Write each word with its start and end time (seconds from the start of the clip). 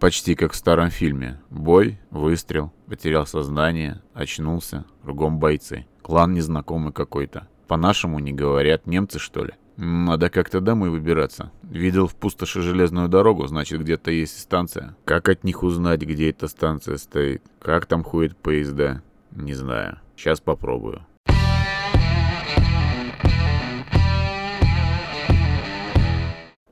Почти 0.00 0.34
как 0.34 0.52
в 0.52 0.56
старом 0.56 0.88
фильме. 0.88 1.42
Бой, 1.50 2.00
выстрел, 2.10 2.72
потерял 2.86 3.26
сознание, 3.26 4.00
очнулся, 4.14 4.86
кругом 5.02 5.38
бойцы. 5.38 5.86
Клан 6.00 6.32
незнакомый 6.32 6.94
какой-то. 6.94 7.48
По-нашему 7.68 8.18
не 8.18 8.32
говорят, 8.32 8.86
немцы 8.86 9.18
что 9.18 9.44
ли? 9.44 9.52
Надо 9.76 10.30
как-то 10.30 10.62
домой 10.62 10.88
выбираться. 10.88 11.52
Видел 11.62 12.06
в 12.06 12.14
пустоши 12.14 12.62
железную 12.62 13.10
дорогу, 13.10 13.46
значит 13.46 13.82
где-то 13.82 14.10
есть 14.10 14.40
станция. 14.40 14.96
Как 15.04 15.28
от 15.28 15.44
них 15.44 15.62
узнать, 15.62 16.00
где 16.00 16.30
эта 16.30 16.48
станция 16.48 16.96
стоит? 16.96 17.42
Как 17.60 17.84
там 17.84 18.02
ходят 18.02 18.38
поезда? 18.38 19.02
Не 19.30 19.52
знаю. 19.52 19.98
Сейчас 20.16 20.40
попробую. 20.40 21.04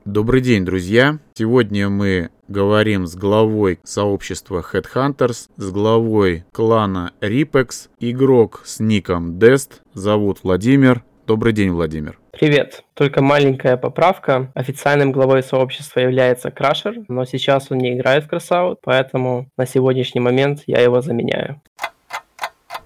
Добрый 0.05 0.39
день, 0.39 0.63
друзья! 0.63 1.19
Сегодня 1.33 1.89
мы 1.89 2.29
говорим 2.47 3.05
с 3.05 3.15
главой 3.15 3.79
сообщества 3.83 4.63
Headhunters, 4.71 5.49
с 5.57 5.71
главой 5.71 6.45
клана 6.53 7.11
Ripex, 7.19 7.89
игрок 7.99 8.61
с 8.65 8.79
ником 8.79 9.37
Dest, 9.37 9.81
зовут 9.93 10.39
Владимир. 10.43 11.03
Добрый 11.27 11.51
день, 11.51 11.71
Владимир. 11.71 12.17
Привет. 12.31 12.85
Только 12.93 13.21
маленькая 13.21 13.75
поправка. 13.75 14.51
Официальным 14.55 15.11
главой 15.11 15.43
сообщества 15.43 15.99
является 15.99 16.49
Крашер, 16.49 16.95
но 17.09 17.25
сейчас 17.25 17.69
он 17.69 17.79
не 17.79 17.93
играет 17.93 18.23
в 18.23 18.29
Красаут, 18.29 18.79
поэтому 18.81 19.49
на 19.57 19.67
сегодняшний 19.67 20.21
момент 20.21 20.61
я 20.65 20.79
его 20.79 21.01
заменяю. 21.01 21.61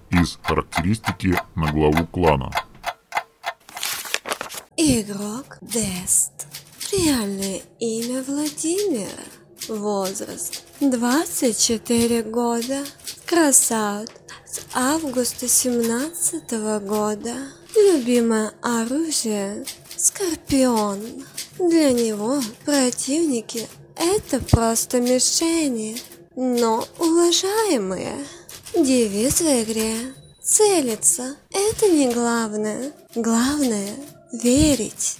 Из 0.09 0.39
характеристики 0.41 1.35
на 1.55 1.71
главу 1.71 2.07
клана. 2.07 2.49
Игрок 4.75 5.59
Дест. 5.61 6.62
Реальное 6.93 7.59
имя 7.79 8.23
Владимир. 8.27 9.09
Возраст 9.67 10.61
24 10.79 12.21
года. 12.21 12.85
Красаут 13.25 14.11
с 14.45 14.59
августа 14.75 15.47
17 15.47 16.51
года. 16.85 17.33
Любимое 17.75 18.51
оружие– 18.61 19.65
Скорпион. 19.97 21.25
Для 21.57 21.91
него 21.93 22.39
противники– 22.63 23.67
это 23.95 24.39
просто 24.39 25.01
мишени, 25.01 25.97
но 26.35 26.85
уважаемые. 26.99 28.23
Девиз 28.75 29.41
в 29.41 29.63
игре– 29.63 29.95
целиться– 30.43 31.37
это 31.49 31.89
не 31.89 32.13
главное. 32.13 32.91
Главное– 33.15 33.95
верить. 34.31 35.17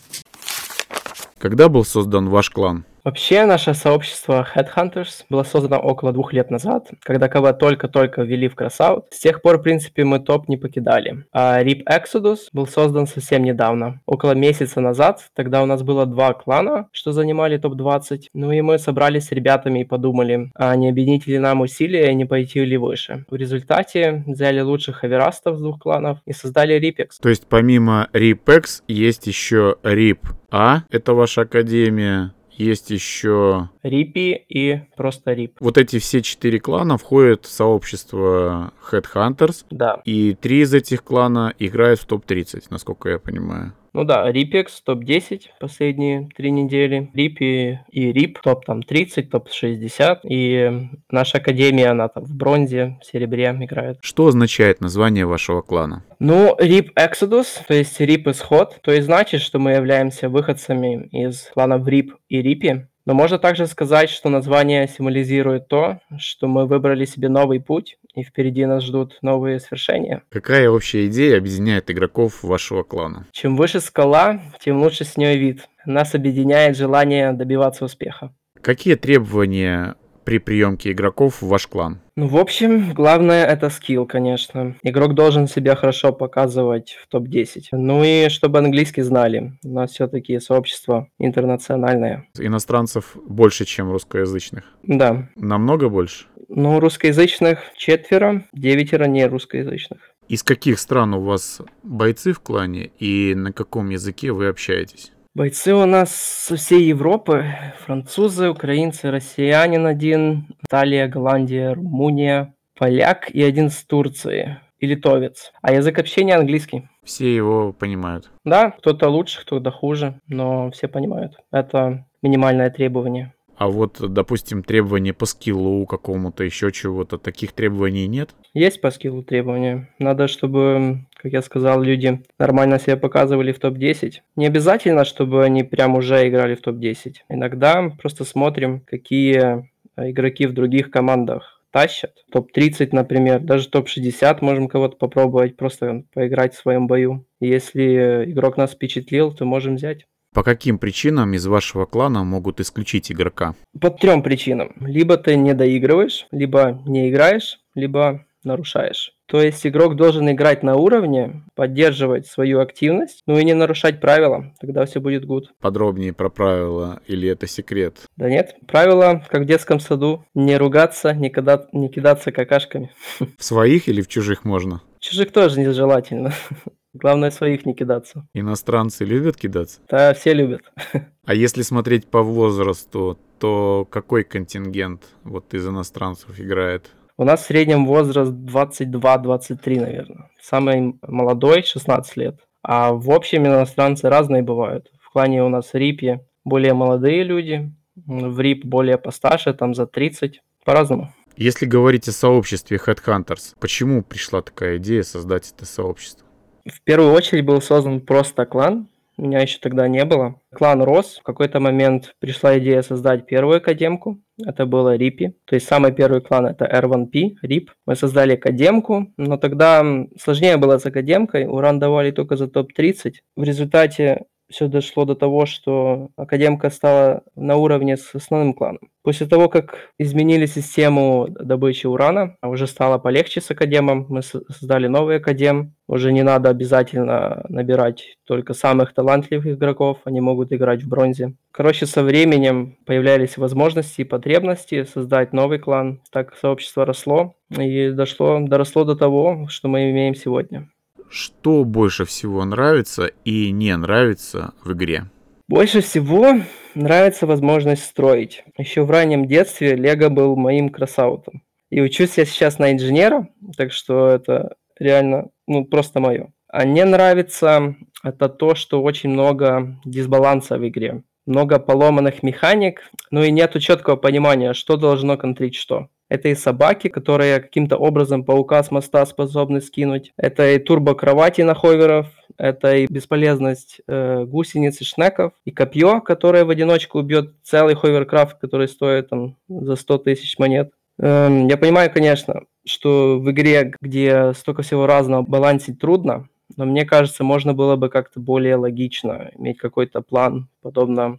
Когда 1.44 1.68
был 1.68 1.84
создан 1.84 2.30
ваш 2.30 2.50
клан? 2.52 2.86
Вообще, 3.04 3.44
наше 3.46 3.74
сообщество 3.74 4.48
Headhunters 4.56 5.26
было 5.30 5.44
создано 5.44 5.78
около 5.78 6.14
двух 6.14 6.32
лет 6.32 6.50
назад, 6.50 6.90
когда 7.02 7.28
КВ 7.28 7.52
только-только 7.52 8.22
ввели 8.22 8.48
в 8.48 8.56
Красаут. 8.56 9.08
С 9.12 9.20
тех 9.20 9.42
пор, 9.42 9.58
в 9.58 9.62
принципе, 9.62 10.06
мы 10.06 10.20
топ 10.20 10.48
не 10.48 10.56
покидали. 10.56 11.26
А 11.34 11.62
RIP 11.62 11.84
Exodus 11.84 12.48
был 12.54 12.66
создан 12.66 13.06
совсем 13.06 13.44
недавно, 13.44 14.00
около 14.06 14.32
месяца 14.36 14.80
назад. 14.80 15.20
Тогда 15.36 15.62
у 15.62 15.66
нас 15.66 15.84
было 15.84 16.06
два 16.06 16.34
клана, 16.34 16.88
что 16.94 17.12
занимали 17.12 17.58
топ-20. 17.58 18.28
Ну 18.34 18.54
и 18.54 18.62
мы 18.62 18.80
собрались 18.80 19.26
с 19.26 19.32
ребятами 19.34 19.82
и 19.82 19.86
подумали, 19.86 20.52
а 20.56 20.74
не 20.78 20.88
объединить 20.88 21.28
ли 21.28 21.40
нам 21.40 21.60
усилия 21.60 22.10
и 22.10 22.16
не 22.16 22.24
пойти 22.24 22.64
ли 22.64 22.78
выше. 22.78 23.26
В 23.30 23.36
результате 23.36 24.24
взяли 24.26 24.62
лучших 24.62 25.04
аверастов 25.04 25.58
с 25.58 25.62
двух 25.62 25.80
кланов 25.80 26.20
и 26.26 26.32
создали 26.32 26.80
RIPEX. 26.80 27.10
То 27.22 27.28
есть 27.28 27.48
помимо 27.50 28.08
RIPEX 28.14 28.84
есть 28.88 29.28
еще 29.28 29.76
RIP 29.84 30.20
А, 30.52 30.84
это 30.90 31.14
ваша 31.14 31.42
академия, 31.42 32.32
есть 32.58 32.90
еще... 32.90 33.70
Рипи 33.84 34.46
и 34.48 34.82
просто 34.96 35.34
Рип. 35.34 35.58
Вот 35.60 35.78
эти 35.78 36.00
все 36.00 36.22
четыре 36.22 36.60
клана 36.60 36.98
входят 36.98 37.46
в 37.46 37.52
сообщество 37.52 38.74
Headhunters. 38.92 39.66
Да. 39.70 40.02
И 40.06 40.36
три 40.36 40.62
из 40.62 40.74
этих 40.74 41.04
клана 41.04 41.54
играют 41.60 42.00
в 42.00 42.06
топ-30, 42.06 42.66
насколько 42.70 43.10
я 43.10 43.20
понимаю. 43.20 43.74
Ну 43.94 44.06
да, 44.06 44.32
Рипекс 44.32 44.82
топ-10 44.82 45.42
последние 45.60 46.28
три 46.36 46.50
недели. 46.50 47.12
Рипи 47.14 47.80
и 47.92 48.12
Рип 48.12 48.40
топ 48.42 48.66
там 48.66 48.82
30, 48.82 49.30
топ 49.30 49.52
60. 49.52 50.22
И 50.24 50.90
наша 51.12 51.38
академия, 51.38 51.90
она 51.90 52.08
там 52.08 52.26
в 52.26 52.36
бронзе, 52.36 52.98
в 53.02 53.06
серебре 53.06 53.56
играет. 53.62 54.00
Что 54.02 54.28
означает 54.28 54.82
название 54.82 55.28
вашего 55.28 55.62
клана? 55.62 56.04
Ну, 56.18 56.56
Рип 56.58 56.98
Exodus, 56.98 57.62
то 57.68 57.76
есть 57.76 58.00
Рип 58.00 58.28
Исход, 58.30 58.80
то 58.82 58.92
есть 58.92 59.06
значит, 59.06 59.42
что 59.42 59.60
мы 59.60 59.74
являемся 59.74 60.28
выходцами 60.28 61.08
из 61.12 61.52
кланов 61.54 61.88
Рип 61.88 62.16
и 62.30 62.42
Рипи. 62.42 62.88
Но 63.06 63.14
можно 63.14 63.38
также 63.38 63.68
сказать, 63.68 64.10
что 64.10 64.30
название 64.30 64.88
символизирует 64.88 65.68
то, 65.68 66.00
что 66.18 66.48
мы 66.48 66.66
выбрали 66.66 67.06
себе 67.06 67.28
новый 67.28 67.60
путь, 67.60 67.98
и 68.16 68.24
впереди 68.24 68.66
нас 68.66 68.84
ждут 68.84 69.18
новые 69.22 69.60
свершения. 69.60 70.24
Какая 70.30 70.70
общая 70.70 71.08
идея 71.08 71.38
объединяет 71.38 71.92
игроков 71.92 72.44
вашего 72.44 72.84
клана? 72.84 73.28
Чем 73.32 73.58
выше 73.58 73.82
скала, 73.82 74.40
тем 74.60 74.82
лучше 74.82 75.04
с 75.04 75.18
нее 75.18 75.38
вид. 75.38 75.68
Нас 75.86 76.16
объединяет 76.16 76.78
желание 76.78 77.34
добиваться 77.34 77.84
успеха. 77.86 78.34
Какие 78.62 78.96
требования 78.96 79.96
при 80.24 80.40
приемке 80.40 80.92
игроков 80.92 81.42
в 81.42 81.48
ваш 81.48 81.68
клан? 81.68 82.00
Ну, 82.16 82.28
в 82.28 82.38
общем, 82.38 82.94
главное 82.94 83.46
это 83.46 83.70
скилл, 83.70 84.06
конечно. 84.06 84.76
Игрок 84.84 85.16
должен 85.16 85.48
себя 85.48 85.76
хорошо 85.76 86.14
показывать 86.14 86.98
в 87.02 87.08
топ-10. 87.08 87.64
Ну 87.72 88.04
и 88.04 88.30
чтобы 88.30 88.60
английский 88.60 89.02
знали. 89.02 89.54
У 89.64 89.70
нас 89.70 89.92
все-таки 89.92 90.40
сообщество 90.40 91.08
интернациональное. 91.18 92.28
Иностранцев 92.38 93.16
больше, 93.26 93.66
чем 93.66 93.92
русскоязычных? 93.92 94.64
Да. 94.84 95.30
Намного 95.36 95.90
больше? 95.90 96.26
Ну, 96.50 96.80
русскоязычных 96.80 97.60
четверо, 97.76 98.44
девятеро 98.54 99.06
не 99.06 99.26
русскоязычных. 99.26 100.14
Из 100.28 100.44
каких 100.44 100.80
стран 100.80 101.14
у 101.16 101.22
вас 101.22 101.62
бойцы 101.82 102.34
в 102.34 102.40
клане 102.40 102.92
и 103.00 103.34
на 103.36 103.52
каком 103.52 103.90
языке 103.90 104.32
вы 104.32 104.48
общаетесь? 104.48 105.13
Бойцы 105.36 105.74
у 105.74 105.88
нас 105.88 106.14
со 106.14 106.56
всей 106.58 106.84
Европы. 106.84 107.46
Французы, 107.80 108.50
украинцы, 108.50 109.10
россиянин 109.10 109.88
один, 109.88 110.46
Италия, 110.62 111.08
Голландия, 111.08 111.74
Румыния, 111.74 112.54
поляк 112.78 113.32
и 113.32 113.42
один 113.42 113.72
с 113.72 113.84
Турции 113.84 114.60
и 114.78 114.86
литовец. 114.86 115.52
А 115.64 115.74
язык 115.74 115.98
общения 115.98 116.36
английский. 116.36 116.88
Все 117.04 117.36
его 117.36 117.74
понимают? 117.74 118.30
Да, 118.46 118.70
кто-то 118.70 119.10
лучше, 119.10 119.42
кто-то 119.42 119.72
хуже, 119.72 120.20
но 120.28 120.70
все 120.70 120.88
понимают. 120.88 121.40
Это 121.52 122.06
минимальное 122.22 122.70
требование. 122.70 123.33
А 123.56 123.68
вот, 123.68 123.98
допустим, 124.00 124.64
требования 124.64 125.14
по 125.14 125.26
скиллу 125.26 125.86
какому-то, 125.86 126.44
еще 126.44 126.72
чего-то, 126.72 127.18
таких 127.18 127.54
требований 127.54 128.08
нет? 128.08 128.32
Есть 128.54 128.82
по 128.82 128.92
скиллу 128.92 129.24
требования. 129.24 129.90
Надо, 130.00 130.28
чтобы, 130.28 131.06
как 131.16 131.32
я 131.32 131.42
сказал, 131.42 131.82
люди 131.82 132.22
нормально 132.40 132.80
себя 132.80 132.98
показывали 132.98 133.52
в 133.52 133.60
топ-10. 133.60 134.16
Не 134.36 134.48
обязательно, 134.48 135.06
чтобы 135.06 135.44
они 135.44 135.64
прям 135.64 135.96
уже 135.96 136.28
играли 136.28 136.56
в 136.56 136.62
топ-10. 136.62 137.16
Иногда 137.30 137.90
просто 138.02 138.26
смотрим, 138.26 138.82
какие 138.82 139.70
игроки 139.98 140.48
в 140.48 140.54
других 140.54 140.90
командах 140.92 141.62
тащат. 141.72 142.14
Топ-30, 142.32 142.90
например, 142.92 143.40
даже 143.40 143.68
топ-60 143.68 144.38
можем 144.42 144.68
кого-то 144.68 144.96
попробовать, 144.96 145.58
просто 145.58 146.04
поиграть 146.14 146.54
в 146.54 146.60
своем 146.60 146.88
бою. 146.88 147.26
Если 147.40 148.32
игрок 148.32 148.58
нас 148.58 148.72
впечатлил, 148.72 149.34
то 149.34 149.46
можем 149.46 149.76
взять. 149.76 150.06
По 150.34 150.44
каким 150.44 150.80
причинам 150.80 151.34
из 151.34 151.46
вашего 151.46 151.86
клана 151.86 152.24
могут 152.24 152.60
исключить 152.60 153.12
игрока? 153.12 153.56
По 153.80 153.92
трем 153.92 154.24
причинам. 154.24 154.74
Либо 154.80 155.18
ты 155.18 155.36
не 155.36 155.54
доигрываешь, 155.54 156.28
либо 156.32 156.82
не 156.86 157.10
играешь, 157.10 157.60
либо 157.76 158.26
нарушаешь. 158.44 159.14
То 159.28 159.42
есть 159.42 159.66
игрок 159.66 159.96
должен 159.96 160.30
играть 160.30 160.64
на 160.64 160.76
уровне, 160.76 161.44
поддерживать 161.56 162.28
свою 162.28 162.60
активность, 162.60 163.22
ну 163.26 163.38
и 163.38 163.44
не 163.46 163.54
нарушать 163.54 164.02
правила, 164.02 164.54
тогда 164.60 164.86
все 164.86 165.00
будет 165.00 165.26
good. 165.26 165.46
Подробнее 165.62 166.14
про 166.14 166.30
правила 166.30 167.02
или 167.08 167.30
это 167.30 167.48
секрет? 167.48 167.98
Да 168.18 168.30
нет, 168.30 168.56
правила, 168.68 169.24
как 169.30 169.44
в 169.44 169.46
детском 169.46 169.80
саду, 169.80 170.26
не 170.34 170.58
ругаться, 170.58 171.14
не, 171.14 171.30
кида... 171.30 171.68
не 171.72 171.90
кидаться 171.90 172.32
какашками. 172.32 172.92
В 173.38 173.44
своих 173.44 173.88
или 173.88 174.02
в 174.02 174.08
чужих 174.08 174.46
можно? 174.46 174.82
Чужих 175.00 175.32
тоже 175.32 175.60
нежелательно. 175.60 176.34
Главное 176.94 177.32
своих 177.32 177.66
не 177.66 177.74
кидаться. 177.74 178.28
Иностранцы 178.34 179.04
любят 179.04 179.36
кидаться? 179.36 179.82
Да, 179.90 180.14
все 180.14 180.34
любят. 180.34 180.62
А 181.26 181.34
если 181.34 181.62
смотреть 181.62 182.08
по 182.08 182.22
возрасту, 182.22 183.18
то 183.40 183.88
какой 183.90 184.26
контингент 184.26 185.04
вот 185.24 185.54
из 185.54 185.66
иностранцев 185.66 186.38
играет? 186.38 186.92
У 187.16 187.24
нас 187.24 187.44
в 187.44 187.46
среднем 187.46 187.86
возраст 187.86 188.32
22-23, 188.32 189.80
наверное. 189.80 190.30
Самый 190.42 190.96
молодой 191.02 191.64
16 191.64 192.18
лет. 192.18 192.42
А 192.62 192.92
в 192.92 193.10
общем 193.10 193.46
иностранцы 193.48 194.10
разные 194.10 194.42
бывают. 194.42 194.92
В 195.02 195.12
клане 195.12 195.44
у 195.44 195.50
нас 195.50 195.74
Рипе 195.74 196.26
более 196.44 196.74
молодые 196.74 197.24
люди, 197.24 197.72
в 197.96 198.40
Рип 198.40 198.66
более 198.66 198.98
постарше, 198.98 199.54
там 199.54 199.74
за 199.74 199.86
30. 199.86 200.42
По-разному. 200.66 201.14
Если 201.36 201.66
говорить 201.66 202.08
о 202.08 202.12
сообществе 202.12 202.78
Headhunters, 202.78 203.56
почему 203.60 204.04
пришла 204.04 204.42
такая 204.42 204.78
идея 204.78 205.04
создать 205.04 205.54
это 205.56 205.66
сообщество? 205.66 206.28
В 206.66 206.82
первую 206.82 207.14
очередь 207.14 207.46
был 207.46 207.62
создан 207.62 208.00
просто 208.00 208.46
клан, 208.46 208.88
Меня 209.18 209.42
еще 209.42 209.60
тогда 209.60 209.88
не 209.88 210.06
было. 210.06 210.40
Клан 210.56 210.82
рос. 210.82 211.20
В 211.20 211.24
какой-то 211.24 211.60
момент 211.60 212.16
пришла 212.20 212.58
идея 212.58 212.82
создать 212.82 213.26
первую 213.28 213.58
академку. 213.58 214.20
Это 214.44 214.66
было 214.66 214.96
Рипи. 214.96 215.36
То 215.46 215.56
есть 215.56 215.68
самый 215.68 215.92
первый 215.92 216.22
клан 216.22 216.48
это 216.48 216.66
R1P, 216.66 217.36
Рип. 217.42 217.72
Мы 217.86 217.96
создали 217.96 218.34
академку, 218.34 219.12
но 219.18 219.38
тогда 219.38 219.86
сложнее 220.20 220.58
было 220.58 220.78
с 220.80 220.86
академкой. 220.86 221.46
Уран 221.46 221.80
давали 221.80 222.12
только 222.12 222.38
за 222.38 222.48
топ-30. 222.48 223.16
В 223.36 223.44
результате 223.44 224.24
все 224.50 224.68
дошло 224.68 225.06
до 225.06 225.16
того, 225.16 225.46
что 225.46 226.10
Академка 226.16 226.70
стала 226.70 227.24
на 227.36 227.56
уровне 227.56 227.98
с 227.98 228.14
основным 228.16 228.54
кланом. 228.54 228.90
После 229.04 229.28
того, 229.28 229.50
как 229.50 229.92
изменили 229.98 230.46
систему 230.46 231.28
добычи 231.30 231.88
урана, 231.88 232.38
а 232.40 232.50
уже 232.50 232.68
стало 232.68 232.98
полегче 232.98 233.42
с 233.42 233.52
Академом, 233.52 234.06
мы 234.10 234.22
создали 234.22 234.88
новый 234.88 235.18
Академ. 235.18 235.74
Уже 235.88 236.14
не 236.14 236.24
надо 236.24 236.50
обязательно 236.50 237.46
набирать 237.50 238.18
только 238.26 238.54
самых 238.54 238.94
талантливых 238.94 239.48
игроков, 239.48 240.00
они 240.06 240.22
могут 240.22 240.54
играть 240.54 240.84
в 240.84 240.88
бронзе. 240.88 241.36
Короче, 241.52 241.86
со 241.86 242.02
временем 242.02 242.78
появлялись 242.86 243.38
возможности 243.38 244.02
и 244.02 244.06
потребности 244.06 244.86
создать 244.86 245.34
новый 245.34 245.60
клан. 245.60 246.02
Так 246.12 246.36
сообщество 246.38 246.86
росло 246.86 247.36
и 247.50 247.92
дошло, 247.92 248.40
доросло 248.40 248.86
до 248.86 248.96
того, 248.96 249.48
что 249.50 249.68
мы 249.68 249.92
имеем 249.92 250.16
сегодня. 250.16 250.70
Что 251.14 251.64
больше 251.64 252.06
всего 252.06 252.44
нравится 252.44 253.12
и 253.24 253.52
не 253.52 253.78
нравится 253.78 254.56
в 254.64 254.74
игре? 254.74 255.12
Больше 255.48 255.82
всего 255.82 256.42
нравится 256.74 257.28
возможность 257.28 257.86
строить. 257.86 258.44
Еще 258.58 258.82
в 258.82 258.90
раннем 258.90 259.28
детстве 259.28 259.76
Лего 259.76 260.10
был 260.10 260.36
моим 260.36 260.70
красаутом. 260.70 261.44
И 261.70 261.80
учусь 261.82 262.18
я 262.18 262.26
сейчас 262.26 262.58
на 262.58 262.72
инженера, 262.74 263.28
так 263.56 263.72
что 263.74 264.10
это 264.10 264.56
реально 264.80 265.30
ну, 265.48 265.66
просто 265.66 266.00
мое. 266.00 266.34
А 266.48 266.66
не 266.66 266.84
нравится 266.84 267.76
это 268.04 268.28
то, 268.28 268.56
что 268.56 268.82
очень 268.82 269.12
много 269.12 269.80
дисбаланса 269.86 270.58
в 270.58 270.68
игре. 270.68 271.04
Много 271.28 271.60
поломанных 271.60 272.24
механик, 272.24 272.90
ну 273.12 273.22
и 273.22 273.30
нету 273.30 273.60
четкого 273.60 273.98
понимания, 273.98 274.54
что 274.54 274.78
должно 274.78 275.16
контрить 275.18 275.54
что. 275.54 275.90
Это 276.14 276.30
и 276.30 276.36
собаки, 276.36 276.90
которые 276.90 277.40
каким-то 277.40 277.76
образом 277.76 278.24
паука 278.24 278.62
с 278.62 278.70
моста 278.70 279.04
способны 279.08 279.62
скинуть. 279.62 280.14
Это 280.16 280.48
и 280.48 280.60
турбо-кровати 280.60 281.42
на 281.42 281.56
ховеров. 281.56 282.06
Это 282.38 282.76
и 282.76 282.86
бесполезность 282.88 283.82
э, 283.88 284.24
гусениц 284.24 284.80
и 284.80 284.86
шнеков. 284.86 285.34
И 285.44 285.50
копье, 285.50 286.02
которое 286.02 286.46
в 286.46 286.52
одиночку 286.52 287.00
убьет 287.00 287.34
целый 287.42 287.74
ховеркрафт, 287.74 288.38
который 288.38 288.68
стоит 288.68 289.10
там 289.10 289.38
за 289.50 289.76
100 289.76 289.98
тысяч 289.98 290.38
монет. 290.38 290.72
Эм, 291.00 291.48
я 291.48 291.58
понимаю, 291.58 291.92
конечно, 291.92 292.44
что 292.64 293.18
в 293.18 293.32
игре, 293.32 293.74
где 293.82 294.34
столько 294.34 294.62
всего 294.62 294.86
разного, 294.86 295.24
балансить 295.24 295.80
трудно. 295.80 296.30
Но 296.56 296.66
мне 296.66 296.86
кажется, 296.86 297.24
можно 297.24 297.56
было 297.56 297.76
бы 297.76 297.90
как-то 297.90 298.20
более 298.20 298.58
логично 298.58 299.32
иметь 299.36 299.58
какой-то 299.58 300.02
план, 300.02 300.48
подобно 300.62 301.18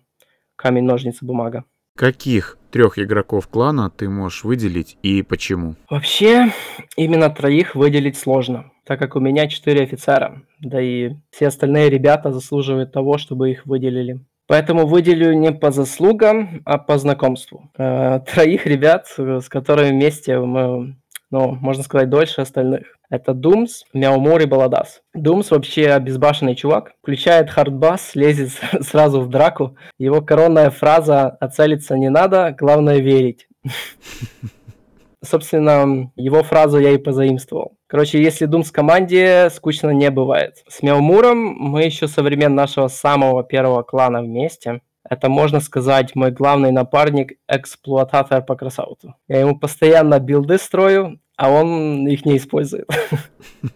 камень, 0.54 0.84
ножницы, 0.84 1.24
бумага. 1.24 1.64
Каких 1.96 2.58
трех 2.72 2.98
игроков 2.98 3.46
клана 3.46 3.88
ты 3.88 4.08
можешь 4.08 4.42
выделить 4.42 4.98
и 5.04 5.22
почему? 5.22 5.76
Вообще, 5.88 6.50
именно 6.96 7.30
троих 7.30 7.76
выделить 7.76 8.18
сложно, 8.18 8.72
так 8.84 8.98
как 8.98 9.14
у 9.14 9.20
меня 9.20 9.46
четыре 9.46 9.84
офицера, 9.84 10.42
да 10.58 10.82
и 10.82 11.12
все 11.30 11.46
остальные 11.46 11.90
ребята 11.90 12.32
заслуживают 12.32 12.90
того, 12.90 13.16
чтобы 13.16 13.52
их 13.52 13.64
выделили. 13.64 14.24
Поэтому 14.48 14.86
выделю 14.86 15.34
не 15.34 15.52
по 15.52 15.70
заслугам, 15.70 16.62
а 16.64 16.78
по 16.78 16.98
знакомству. 16.98 17.70
Э, 17.78 18.18
троих 18.20 18.66
ребят, 18.66 19.06
с 19.16 19.48
которыми 19.48 19.90
вместе 19.90 20.38
мы 20.40 20.96
ну, 21.34 21.52
можно 21.52 21.82
сказать, 21.82 22.10
дольше 22.10 22.42
остальных. 22.42 22.93
Это 23.10 23.34
Думс, 23.34 23.84
Мяумор 23.92 24.42
и 24.42 24.46
Баладас. 24.46 25.02
Думс 25.14 25.50
вообще 25.50 25.90
обезбашенный 25.90 26.54
чувак, 26.54 26.92
включает 27.02 27.50
хардбас, 27.50 28.14
лезет 28.14 28.52
сразу 28.80 29.20
в 29.20 29.28
драку. 29.28 29.76
Его 29.98 30.22
коронная 30.22 30.70
фраза 30.70 31.28
«Целиться 31.40 31.96
не 31.96 32.10
надо, 32.10 32.54
главное 32.58 32.98
верить». 32.98 33.46
Собственно, 35.22 36.12
его 36.16 36.42
фразу 36.42 36.78
я 36.78 36.90
и 36.90 36.98
позаимствовал. 36.98 37.78
Короче, 37.86 38.22
если 38.22 38.44
Думс 38.44 38.68
в 38.68 38.72
команде, 38.72 39.48
скучно 39.50 39.90
не 39.90 40.10
бывает. 40.10 40.62
С 40.68 40.82
Мяумуром 40.82 41.38
мы 41.38 41.84
еще 41.84 42.08
со 42.08 42.22
времен 42.22 42.54
нашего 42.54 42.88
самого 42.88 43.42
первого 43.42 43.82
клана 43.82 44.20
вместе. 44.20 44.80
Это, 45.08 45.28
можно 45.28 45.60
сказать, 45.60 46.14
мой 46.14 46.30
главный 46.30 46.72
напарник, 46.72 47.38
эксплуататор 47.46 48.42
по 48.42 48.56
Crossout 48.56 49.03
у. 49.03 49.14
Я 49.28 49.40
ему 49.40 49.58
постоянно 49.58 50.18
билды 50.18 50.58
строю, 50.58 51.20
а 51.36 51.50
он 51.50 52.06
их 52.06 52.24
не 52.24 52.36
использует. 52.36 52.88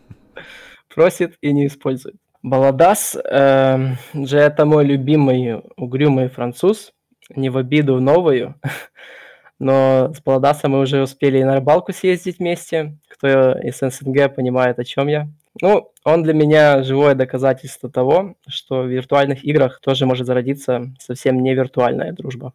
Просит 0.95 1.37
и 1.41 1.53
не 1.53 1.67
использует. 1.67 2.17
Баладас 2.43 3.17
э, 3.17 3.95
же 4.15 4.39
это 4.39 4.65
мой 4.65 4.85
любимый 4.85 5.63
угрюмый 5.77 6.29
француз, 6.29 6.93
не 7.35 7.51
в 7.51 7.57
обиду 7.57 8.01
новую, 8.01 8.55
но 9.59 10.13
с 10.15 10.21
Баладасом 10.23 10.73
мы 10.73 10.81
уже 10.81 11.03
успели 11.03 11.39
и 11.39 11.45
на 11.45 11.57
рыбалку 11.57 11.93
съездить 11.93 12.39
вместе, 12.39 12.97
кто 13.09 13.53
из 13.59 13.79
СНГ 13.79 14.35
понимает, 14.35 14.79
о 14.79 14.85
чем 14.85 15.09
я. 15.09 15.29
Ну, 15.61 15.91
он 16.05 16.23
для 16.23 16.35
меня 16.35 16.85
живое 16.85 17.15
доказательство 17.15 17.91
того, 17.91 18.37
что 18.47 18.83
в 18.83 18.87
виртуальных 18.87 19.45
играх 19.45 19.81
тоже 19.81 20.07
может 20.07 20.27
зародиться 20.27 20.93
совсем 21.01 21.43
не 21.43 21.55
виртуальная 21.55 22.13
дружба. 22.13 22.53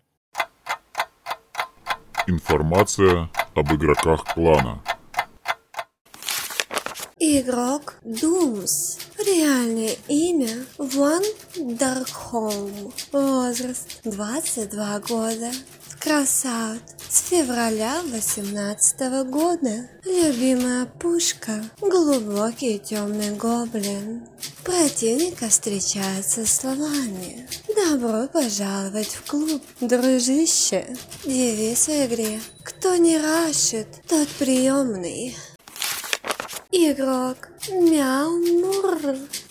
Информация 2.26 3.30
об 3.54 3.74
игроках 3.74 4.24
клана. 4.34 4.82
Игрок 7.26 7.96
Думс. 8.04 8.98
Реальное 9.18 9.96
имя 10.10 10.66
Ван 10.78 11.24
Даркхолм. 11.56 12.94
Возраст 13.14 14.02
22 14.04 15.00
года. 15.08 15.50
Красавт. 16.02 16.84
С 17.10 17.30
февраля 17.30 18.02
18 18.12 19.24
года. 19.30 19.90
Любимая 20.04 20.86
пушка. 20.86 21.64
Глубокий 21.80 22.78
темный 22.78 23.32
гоблин. 23.38 24.28
Противника 24.66 25.48
встречается 25.48 26.46
словами. 26.46 27.48
Добро 27.74 28.28
пожаловать 28.28 29.16
в 29.16 29.32
клуб, 29.32 29.62
дружище. 29.80 30.94
Девиз 31.24 31.88
в 31.88 32.06
игре. 32.06 32.42
Кто 32.64 32.98
не 32.98 33.18
рашит, 33.18 33.88
тот 34.10 34.28
приемный. 34.40 35.34
Игрок. 36.76 37.50
Мяу 37.70 38.32
Мур. 38.32 38.98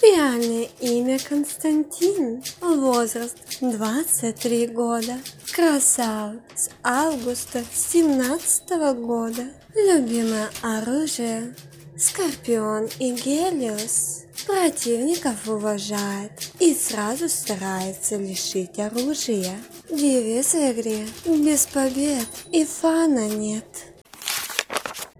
Реальное 0.02 0.68
имя 0.80 1.20
Константин. 1.20 2.42
Возраст 2.60 3.36
23 3.60 4.66
года. 4.66 5.18
Красав. 5.54 6.34
С 6.56 6.68
августа 6.82 7.62
17 7.72 8.70
года. 8.96 9.44
Любимое 9.72 10.50
оружие. 10.62 11.54
Скорпион 11.96 12.88
и 12.98 13.12
Гелиос. 13.12 14.24
Противников 14.44 15.46
уважает 15.46 16.32
и 16.58 16.74
сразу 16.74 17.28
старается 17.28 18.16
лишить 18.16 18.80
оружия. 18.80 19.56
Девиз 19.88 20.54
в 20.54 20.72
игре. 20.72 21.06
Без 21.24 21.66
побед 21.66 22.26
и 22.50 22.64
фана 22.64 23.28
нет. 23.28 23.91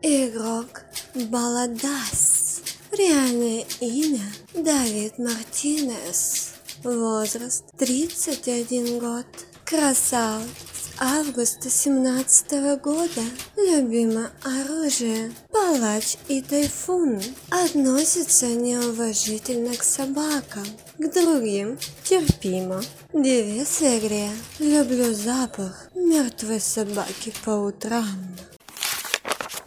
Игрок 0.04 0.82
Баладас. 1.14 2.60
Реальное 2.90 3.64
имя 3.78 4.24
Давид 4.52 5.16
Мартинес. 5.16 6.54
Возраст 6.82 7.64
31 7.78 8.98
год. 8.98 9.26
Красав. 9.64 10.42
С 10.72 11.00
августа 11.00 11.70
17 11.70 12.80
года. 12.82 13.22
Любимое 13.56 14.32
оружие. 14.42 15.32
Палач 15.52 16.16
и 16.26 16.42
тайфун. 16.42 17.22
Относится 17.50 18.46
неуважительно 18.46 19.76
к 19.76 19.84
собакам. 19.84 20.66
К 20.98 21.12
другим 21.12 21.78
терпимо. 22.02 22.82
Девиз 23.12 23.78
в 23.78 23.82
игре. 23.82 24.30
Люблю 24.58 25.14
запах 25.14 25.90
мертвой 25.94 26.60
собаки 26.60 27.32
по 27.44 27.50
утрам. 27.50 28.08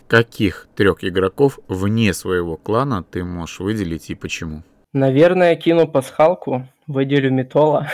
Каких 0.07 0.67
трех 0.75 1.03
игроков 1.03 1.59
вне 1.67 2.13
своего 2.13 2.57
клана 2.57 3.03
ты 3.03 3.23
можешь 3.23 3.59
выделить 3.59 4.09
и 4.11 4.15
почему? 4.15 4.61
Наверное, 4.93 5.55
кину 5.55 5.87
пасхалку, 5.87 6.67
выделю 6.85 7.31
Метола. 7.31 7.89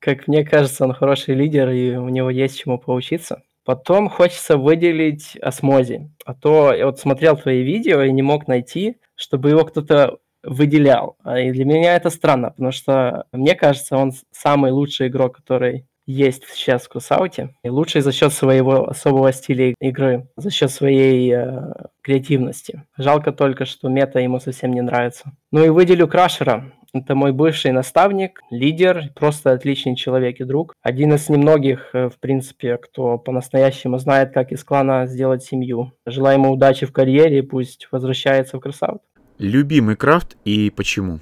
Как 0.00 0.26
мне 0.26 0.44
кажется, 0.44 0.84
он 0.84 0.94
хороший 0.94 1.34
лидер, 1.34 1.68
и 1.70 1.96
у 1.96 2.08
него 2.08 2.30
есть 2.30 2.58
чему 2.58 2.78
поучиться. 2.78 3.42
Потом 3.64 4.08
хочется 4.08 4.56
выделить 4.56 5.36
Осмози. 5.36 6.10
А 6.24 6.34
то 6.34 6.72
я 6.72 6.86
вот 6.86 6.98
смотрел 6.98 7.36
твои 7.36 7.62
видео 7.62 8.02
и 8.02 8.10
не 8.10 8.22
мог 8.22 8.48
найти, 8.48 8.96
чтобы 9.14 9.50
его 9.50 9.64
кто-то 9.64 10.18
выделял. 10.42 11.16
А 11.22 11.38
и 11.38 11.52
для 11.52 11.64
меня 11.64 11.94
это 11.94 12.10
странно, 12.10 12.50
потому 12.50 12.72
что 12.72 13.26
мне 13.30 13.54
кажется, 13.54 13.96
он 13.96 14.12
самый 14.32 14.72
лучший 14.72 15.08
игрок, 15.08 15.36
который 15.36 15.86
есть 16.06 16.44
сейчас 16.48 16.82
в 16.82 16.88
Crossout 16.88 17.41
е. 17.41 17.54
И 17.62 17.68
лучший 17.68 18.00
за 18.00 18.12
счет 18.12 18.32
своего 18.32 18.88
особого 18.88 19.32
стиля 19.32 19.74
игры, 19.80 20.28
за 20.36 20.50
счет 20.50 20.70
своей 20.70 21.32
э, 21.32 21.72
креативности. 22.02 22.84
Жалко 22.96 23.32
только, 23.32 23.64
что 23.64 23.88
мета 23.88 24.18
ему 24.20 24.40
совсем 24.40 24.72
не 24.72 24.80
нравится. 24.80 25.32
Ну 25.50 25.64
и 25.64 25.68
выделю 25.68 26.08
Крашера. 26.08 26.72
Это 26.94 27.14
мой 27.14 27.32
бывший 27.32 27.72
наставник, 27.72 28.42
лидер, 28.50 29.04
просто 29.14 29.52
отличный 29.52 29.96
человек 29.96 30.40
и 30.40 30.44
друг. 30.44 30.74
Один 30.82 31.14
из 31.14 31.30
немногих, 31.30 31.90
э, 31.94 32.10
в 32.10 32.18
принципе, 32.20 32.76
кто 32.76 33.16
по-настоящему 33.16 33.98
знает, 33.98 34.34
как 34.34 34.52
из 34.52 34.62
клана 34.62 35.06
сделать 35.06 35.42
семью. 35.42 35.92
Желаю 36.04 36.38
ему 36.38 36.52
удачи 36.52 36.84
в 36.84 36.92
карьере 36.92 37.42
пусть 37.42 37.88
возвращается 37.90 38.56
в 38.56 38.60
Crossout. 38.60 39.02
Любимый 39.38 39.96
крафт 39.96 40.36
и 40.44 40.70
почему? 40.70 41.20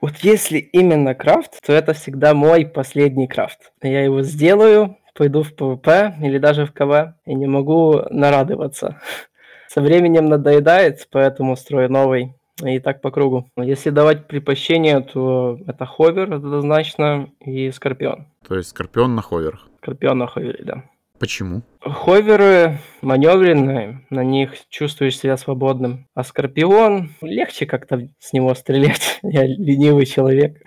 Вот 0.00 0.18
если 0.18 0.58
именно 0.58 1.14
крафт, 1.14 1.60
то 1.64 1.72
это 1.72 1.92
всегда 1.92 2.32
мой 2.32 2.64
последний 2.66 3.26
крафт. 3.26 3.72
Я 3.82 4.04
его 4.04 4.22
сделаю, 4.22 4.96
пойду 5.14 5.42
в 5.42 5.54
PvP 5.54 6.14
или 6.22 6.38
даже 6.38 6.66
в 6.66 6.72
КВ 6.72 7.14
и 7.26 7.34
не 7.34 7.46
могу 7.46 8.02
нарадоваться. 8.10 9.00
Со 9.68 9.80
временем 9.80 10.26
надоедает, 10.26 11.08
поэтому 11.10 11.56
строю 11.56 11.90
новый. 11.90 12.34
И 12.64 12.80
так 12.80 13.00
по 13.00 13.10
кругу. 13.10 13.48
Если 13.56 13.90
давать 13.90 14.26
предпочтение, 14.26 15.00
то 15.00 15.58
это 15.66 15.86
ховер 15.86 16.32
однозначно 16.32 17.30
и 17.40 17.70
скорпион. 17.70 18.26
То 18.46 18.56
есть 18.56 18.70
скорпион 18.70 19.14
на 19.14 19.22
ховерах. 19.22 19.68
Скорпион 19.82 20.18
на 20.18 20.26
ховере, 20.26 20.64
да. 20.64 20.84
Почему? 21.18 21.62
Ховеры 21.80 22.78
маневренные, 23.02 24.06
на 24.08 24.22
них 24.22 24.52
чувствуешь 24.68 25.18
себя 25.18 25.36
свободным. 25.36 26.06
А 26.14 26.22
скорпион, 26.22 27.10
легче 27.22 27.66
как-то 27.66 28.08
с 28.18 28.32
него 28.32 28.54
стрелять. 28.54 29.18
Я 29.22 29.46
ленивый 29.46 30.06
человек. 30.06 30.62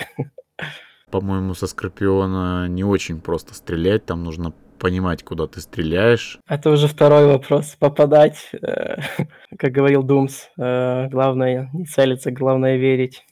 По-моему, 1.10 1.54
со 1.54 1.68
скорпиона 1.68 2.68
не 2.68 2.84
очень 2.84 3.22
просто 3.22 3.54
стрелять, 3.54 4.06
там 4.06 4.24
нужно 4.24 4.54
понимать, 4.80 5.24
куда 5.24 5.46
ты 5.48 5.62
стреляешь. 5.62 6.40
Это 6.48 6.70
уже 6.72 6.88
второй 6.88 7.28
вопрос. 7.28 7.76
Попадать, 7.80 8.50
э, 8.54 8.98
как 9.58 9.72
говорил 9.72 10.04
Думс, 10.04 10.48
э, 10.58 11.08
главное 11.10 11.70
не 11.74 11.86
целиться, 11.86 12.32
главное 12.32 12.78
верить. 12.78 13.26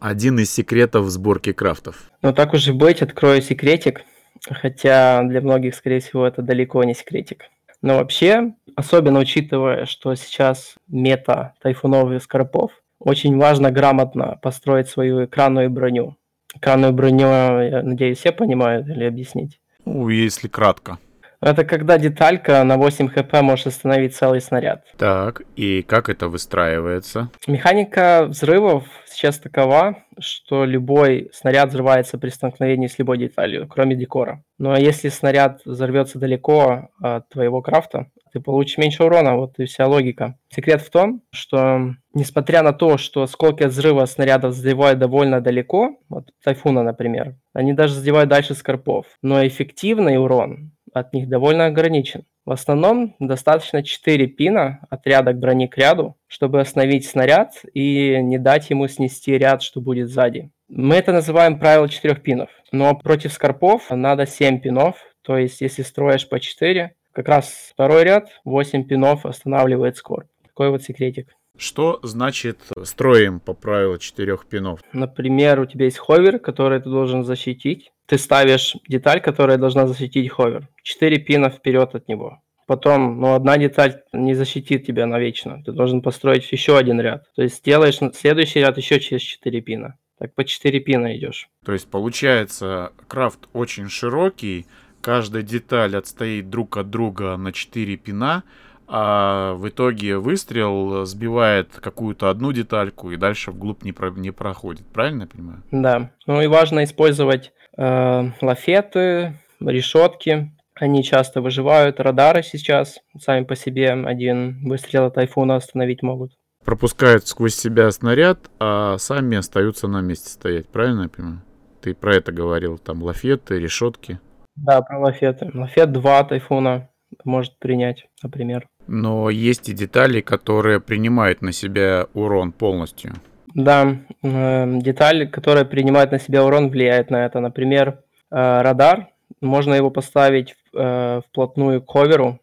Один 0.00 0.38
из 0.38 0.50
секретов 0.50 1.08
сборки 1.10 1.52
крафтов. 1.52 2.10
Ну 2.22 2.32
так 2.32 2.54
уже 2.54 2.72
быть, 2.72 3.02
открою 3.02 3.42
секретик. 3.42 4.02
Хотя 4.48 5.22
для 5.24 5.42
многих, 5.42 5.74
скорее 5.74 6.00
всего, 6.00 6.26
это 6.26 6.40
далеко 6.40 6.82
не 6.84 6.94
секретик. 6.94 7.44
Но 7.82 7.96
вообще, 7.96 8.54
особенно 8.76 9.18
учитывая, 9.18 9.84
что 9.84 10.14
сейчас 10.14 10.76
мета 10.88 11.54
тайфуновых 11.62 12.22
скорпов, 12.22 12.72
очень 12.98 13.36
важно 13.38 13.70
грамотно 13.70 14.38
построить 14.42 14.88
свою 14.88 15.24
экранную 15.26 15.70
броню. 15.70 16.16
Экранную 16.54 16.92
броню, 16.92 17.26
я 17.26 17.82
надеюсь, 17.82 18.18
все 18.18 18.32
понимают 18.32 18.88
или 18.88 19.04
объяснить? 19.04 19.60
Ну, 19.84 20.08
если 20.08 20.48
кратко. 20.48 20.98
Это 21.40 21.64
когда 21.64 21.96
деталька 21.96 22.62
на 22.64 22.76
8 22.76 23.08
хп 23.08 23.40
может 23.40 23.68
остановить 23.68 24.14
целый 24.14 24.42
снаряд. 24.42 24.84
Так, 24.98 25.42
и 25.56 25.82
как 25.82 26.10
это 26.10 26.28
выстраивается? 26.28 27.30
Механика 27.46 28.26
взрывов 28.28 28.84
сейчас 29.06 29.38
такова, 29.38 30.04
что 30.18 30.66
любой 30.66 31.30
снаряд 31.32 31.70
взрывается 31.70 32.18
при 32.18 32.28
столкновении 32.28 32.88
с 32.88 32.98
любой 32.98 33.16
деталью, 33.16 33.66
кроме 33.68 33.96
декора. 33.96 34.44
Но 34.58 34.76
если 34.76 35.08
снаряд 35.08 35.62
взорвется 35.64 36.18
далеко 36.18 36.90
от 37.00 37.28
твоего 37.30 37.62
крафта, 37.62 38.08
ты 38.32 38.40
получишь 38.40 38.78
меньше 38.78 39.02
урона, 39.02 39.36
вот 39.36 39.58
и 39.58 39.64
вся 39.64 39.86
логика. 39.86 40.36
Секрет 40.54 40.82
в 40.82 40.90
том, 40.90 41.22
что 41.32 41.94
несмотря 42.14 42.62
на 42.62 42.72
то, 42.72 42.98
что 42.98 43.26
сколько 43.26 43.66
взрыва 43.66 44.04
снарядов 44.04 44.54
задевают 44.54 44.98
довольно 44.98 45.40
далеко, 45.40 45.96
вот 46.08 46.28
Тайфуна, 46.44 46.82
например, 46.82 47.36
они 47.52 47.72
даже 47.72 47.94
задевают 47.94 48.28
дальше 48.28 48.54
скорпов, 48.54 49.06
но 49.22 49.44
эффективный 49.46 50.18
урон 50.18 50.72
от 50.92 51.12
них 51.12 51.28
довольно 51.28 51.66
ограничен. 51.66 52.24
В 52.44 52.52
основном 52.52 53.14
достаточно 53.18 53.82
4 53.82 54.26
пина 54.26 54.80
от 54.90 55.06
ряда 55.06 55.32
к 55.32 55.38
брони 55.38 55.66
к 55.66 55.76
ряду, 55.76 56.16
чтобы 56.26 56.60
остановить 56.60 57.06
снаряд 57.06 57.52
и 57.74 58.18
не 58.22 58.38
дать 58.38 58.70
ему 58.70 58.88
снести 58.88 59.36
ряд, 59.36 59.62
что 59.62 59.80
будет 59.80 60.08
сзади. 60.08 60.50
Мы 60.68 60.96
это 60.96 61.12
называем 61.12 61.58
правило 61.58 61.88
4 61.88 62.14
пинов. 62.16 62.50
Но 62.72 62.94
против 62.94 63.32
скорпов 63.32 63.90
надо 63.90 64.26
7 64.26 64.60
пинов, 64.60 64.96
то 65.22 65.36
есть 65.36 65.60
если 65.60 65.82
строишь 65.82 66.28
по 66.28 66.40
4, 66.40 66.94
как 67.12 67.28
раз 67.28 67.72
второй 67.72 68.04
ряд, 68.04 68.28
8 68.44 68.84
пинов 68.84 69.26
останавливает 69.26 69.96
скорб. 69.96 70.28
Такой 70.46 70.70
вот 70.70 70.82
секретик. 70.82 71.34
Что 71.60 72.00
значит 72.02 72.58
строим 72.84 73.38
по 73.38 73.52
правилу 73.52 73.98
четырех 73.98 74.46
пинов? 74.46 74.80
Например, 74.94 75.60
у 75.60 75.66
тебя 75.66 75.84
есть 75.84 75.98
ховер, 75.98 76.38
который 76.38 76.80
ты 76.80 76.88
должен 76.88 77.22
защитить. 77.22 77.92
Ты 78.06 78.16
ставишь 78.16 78.76
деталь, 78.88 79.20
которая 79.20 79.58
должна 79.58 79.86
защитить 79.86 80.30
ховер. 80.30 80.68
Четыре 80.82 81.18
пина 81.18 81.50
вперед 81.50 81.94
от 81.94 82.08
него. 82.08 82.40
Потом, 82.66 83.20
ну, 83.20 83.34
одна 83.34 83.58
деталь 83.58 84.00
не 84.14 84.32
защитит 84.32 84.86
тебя 84.86 85.04
навечно. 85.04 85.62
Ты 85.62 85.72
должен 85.72 86.00
построить 86.00 86.50
еще 86.50 86.78
один 86.78 86.98
ряд. 86.98 87.24
То 87.36 87.42
есть 87.42 87.58
сделаешь 87.58 87.98
следующий 88.14 88.60
ряд 88.60 88.78
еще 88.78 88.98
через 88.98 89.20
4 89.20 89.60
пина. 89.60 89.98
Так 90.18 90.34
по 90.34 90.44
4 90.44 90.80
пина 90.80 91.14
идешь. 91.14 91.50
То 91.66 91.72
есть 91.72 91.90
получается, 91.90 92.92
крафт 93.06 93.48
очень 93.52 93.90
широкий, 93.90 94.64
каждая 95.02 95.42
деталь 95.42 95.94
отстоит 95.94 96.48
друг 96.48 96.78
от 96.78 96.88
друга 96.88 97.36
на 97.36 97.52
4 97.52 97.96
пина, 97.98 98.44
а 98.92 99.54
в 99.54 99.68
итоге 99.68 100.18
выстрел 100.18 101.04
сбивает 101.06 101.68
какую-то 101.80 102.28
одну 102.28 102.50
детальку 102.52 103.12
и 103.12 103.16
дальше 103.16 103.52
вглубь 103.52 103.84
не, 103.84 103.92
про, 103.92 104.10
не 104.10 104.32
проходит. 104.32 104.84
Правильно 104.88 105.22
я 105.22 105.28
понимаю? 105.28 105.62
Да. 105.70 106.10
Ну 106.26 106.42
и 106.42 106.48
важно 106.48 106.82
использовать 106.82 107.52
э, 107.76 108.30
лафеты, 108.40 109.38
решетки. 109.60 110.52
Они 110.74 111.04
часто 111.04 111.40
выживают. 111.40 112.00
Радары 112.00 112.42
сейчас 112.42 112.98
сами 113.16 113.44
по 113.44 113.54
себе 113.54 113.92
один 113.92 114.66
выстрел 114.68 115.04
от 115.04 115.14
тайфуна 115.14 115.56
остановить 115.56 116.02
могут. 116.02 116.32
Пропускают 116.64 117.28
сквозь 117.28 117.54
себя 117.54 117.90
снаряд, 117.92 118.50
а 118.58 118.98
сами 118.98 119.36
остаются 119.36 119.86
на 119.86 120.00
месте 120.00 120.30
стоять. 120.30 120.68
Правильно 120.68 121.02
я 121.02 121.08
понимаю? 121.08 121.42
Ты 121.80 121.94
про 121.94 122.16
это 122.16 122.32
говорил, 122.32 122.76
там 122.76 123.02
лафеты, 123.02 123.60
решетки. 123.60 124.18
Да, 124.56 124.82
про 124.82 124.98
лафеты. 124.98 125.48
Лафет 125.54 125.92
2 125.92 126.24
тайфуна 126.24 126.90
может 127.24 127.58
принять, 127.58 128.06
например. 128.22 128.66
Но 128.86 129.30
есть 129.30 129.68
и 129.68 129.72
детали, 129.72 130.20
которые 130.20 130.80
принимают 130.80 131.42
на 131.42 131.52
себя 131.52 132.06
урон 132.14 132.52
полностью. 132.52 133.12
Да, 133.54 133.96
э, 134.22 134.78
деталь, 134.80 135.28
которая 135.28 135.64
принимает 135.64 136.12
на 136.12 136.18
себя 136.18 136.44
урон, 136.44 136.70
влияет 136.70 137.10
на 137.10 137.24
это. 137.24 137.40
Например, 137.40 137.88
э, 138.30 138.62
радар. 138.62 139.08
Можно 139.40 139.74
его 139.74 139.90
поставить 139.90 140.54
э, 140.74 141.20
вплотную 141.28 141.82
к 141.82 141.90
ховеру. 141.90 142.40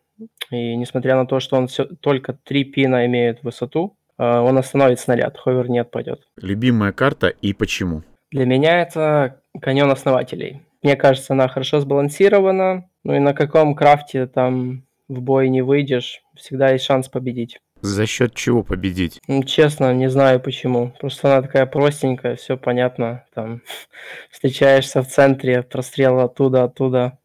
И 0.51 0.75
несмотря 0.75 1.15
на 1.15 1.25
то, 1.25 1.39
что 1.39 1.58
он 1.58 1.67
все, 1.67 1.86
только 1.86 2.34
3 2.34 2.63
пина 2.65 3.06
имеет 3.06 3.44
высоту, 3.44 3.96
он 4.17 4.58
остановит 4.58 5.00
снаряд, 5.00 5.38
ховер 5.38 5.70
не 5.70 5.77
отпадет. 5.77 6.22
Любимая 6.38 6.91
карта 6.91 7.27
и 7.27 7.53
почему? 7.53 8.01
Для 8.32 8.46
меня 8.46 8.82
это 8.82 9.41
каньон 9.62 9.91
основателей. 9.91 10.63
Мне 10.82 10.96
кажется, 10.96 11.34
она 11.34 11.48
хорошо 11.48 11.79
сбалансирована. 11.82 12.89
Ну 13.03 13.13
и 13.13 13.20
на 13.20 13.34
каком 13.34 13.75
крафте 13.75 14.25
там 14.25 14.87
в 15.07 15.21
бой 15.21 15.49
не 15.49 15.61
выйдешь, 15.61 16.21
всегда 16.35 16.71
есть 16.71 16.85
шанс 16.85 17.07
победить. 17.07 17.59
За 17.81 18.05
счет 18.07 18.33
чего 18.33 18.63
победить? 18.63 19.19
Ну, 19.27 19.43
честно, 19.43 19.93
не 19.93 20.09
знаю 20.09 20.39
почему. 20.39 20.93
Просто 20.99 21.31
она 21.31 21.41
такая 21.43 21.65
простенькая, 21.65 22.35
все 22.35 22.57
понятно. 22.57 23.25
Там 23.33 23.61
встречаешься 24.31 25.03
в 25.03 25.07
центре, 25.07 25.61
прострел 25.61 26.19
оттуда, 26.19 26.63
оттуда. 26.63 27.19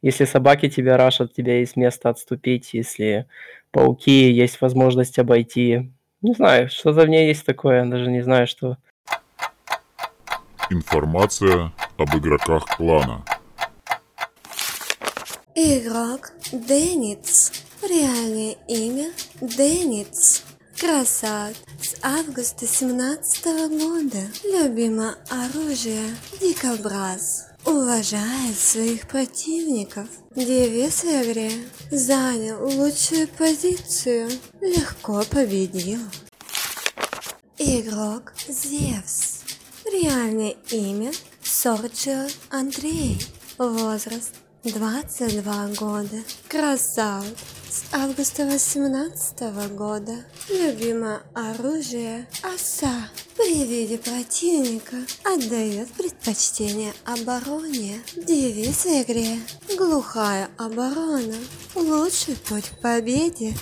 Если 0.00 0.24
собаки 0.24 0.68
тебя 0.68 0.96
рашат, 0.96 1.34
тебе 1.34 1.60
есть 1.60 1.76
место 1.76 2.08
отступить. 2.08 2.72
Если 2.72 3.26
пауки, 3.70 4.30
есть 4.30 4.60
возможность 4.60 5.18
обойти. 5.18 5.92
Не 6.22 6.32
знаю, 6.32 6.68
что-то 6.68 7.02
в 7.02 7.08
ней 7.08 7.28
есть 7.28 7.44
такое, 7.44 7.84
даже 7.84 8.10
не 8.10 8.22
знаю, 8.22 8.46
что. 8.46 8.78
Информация 10.70 11.72
об 11.96 12.16
игроках 12.16 12.66
клана. 12.76 13.24
Игрок 15.60 16.30
Дениц. 16.52 17.50
Реальное 17.82 18.56
имя 18.68 19.10
Дениц. 19.40 20.44
Красавец. 20.78 21.56
С 21.82 21.96
августа 22.00 22.64
17 22.64 23.44
года. 23.70 24.20
Любимое 24.44 25.16
оружие 25.28 26.14
Дикобраз. 26.40 27.46
Уважает 27.64 28.56
своих 28.56 29.08
противников. 29.08 30.06
Девиз 30.36 31.02
в 31.02 31.06
игре. 31.24 31.50
Занял 31.90 32.64
лучшую 32.64 33.26
позицию. 33.26 34.30
Легко 34.60 35.24
победил. 35.28 35.98
Игрок 37.58 38.32
Зевс. 38.46 39.40
Реальное 39.86 40.54
имя 40.70 41.10
Сорджио 41.42 42.28
Андрей. 42.48 43.18
Возраст 43.58 44.34
22 44.64 45.68
года. 45.78 46.16
Красавец. 46.48 47.36
с 47.70 47.94
августа 47.94 48.44
18 48.44 49.74
года. 49.76 50.24
Любимое 50.50 51.20
оружие– 51.32 52.26
оса. 52.42 53.08
При 53.36 53.64
виде 53.64 53.98
противника 53.98 54.96
отдает 55.24 55.88
предпочтение 55.92 56.92
обороне. 57.04 58.00
Девиз 58.16 58.84
в 58.84 59.02
игре– 59.02 59.38
глухая 59.78 60.48
оборона. 60.58 61.36
Лучший 61.76 62.36
путь 62.48 62.70
к 62.70 62.80
победе 62.82 63.54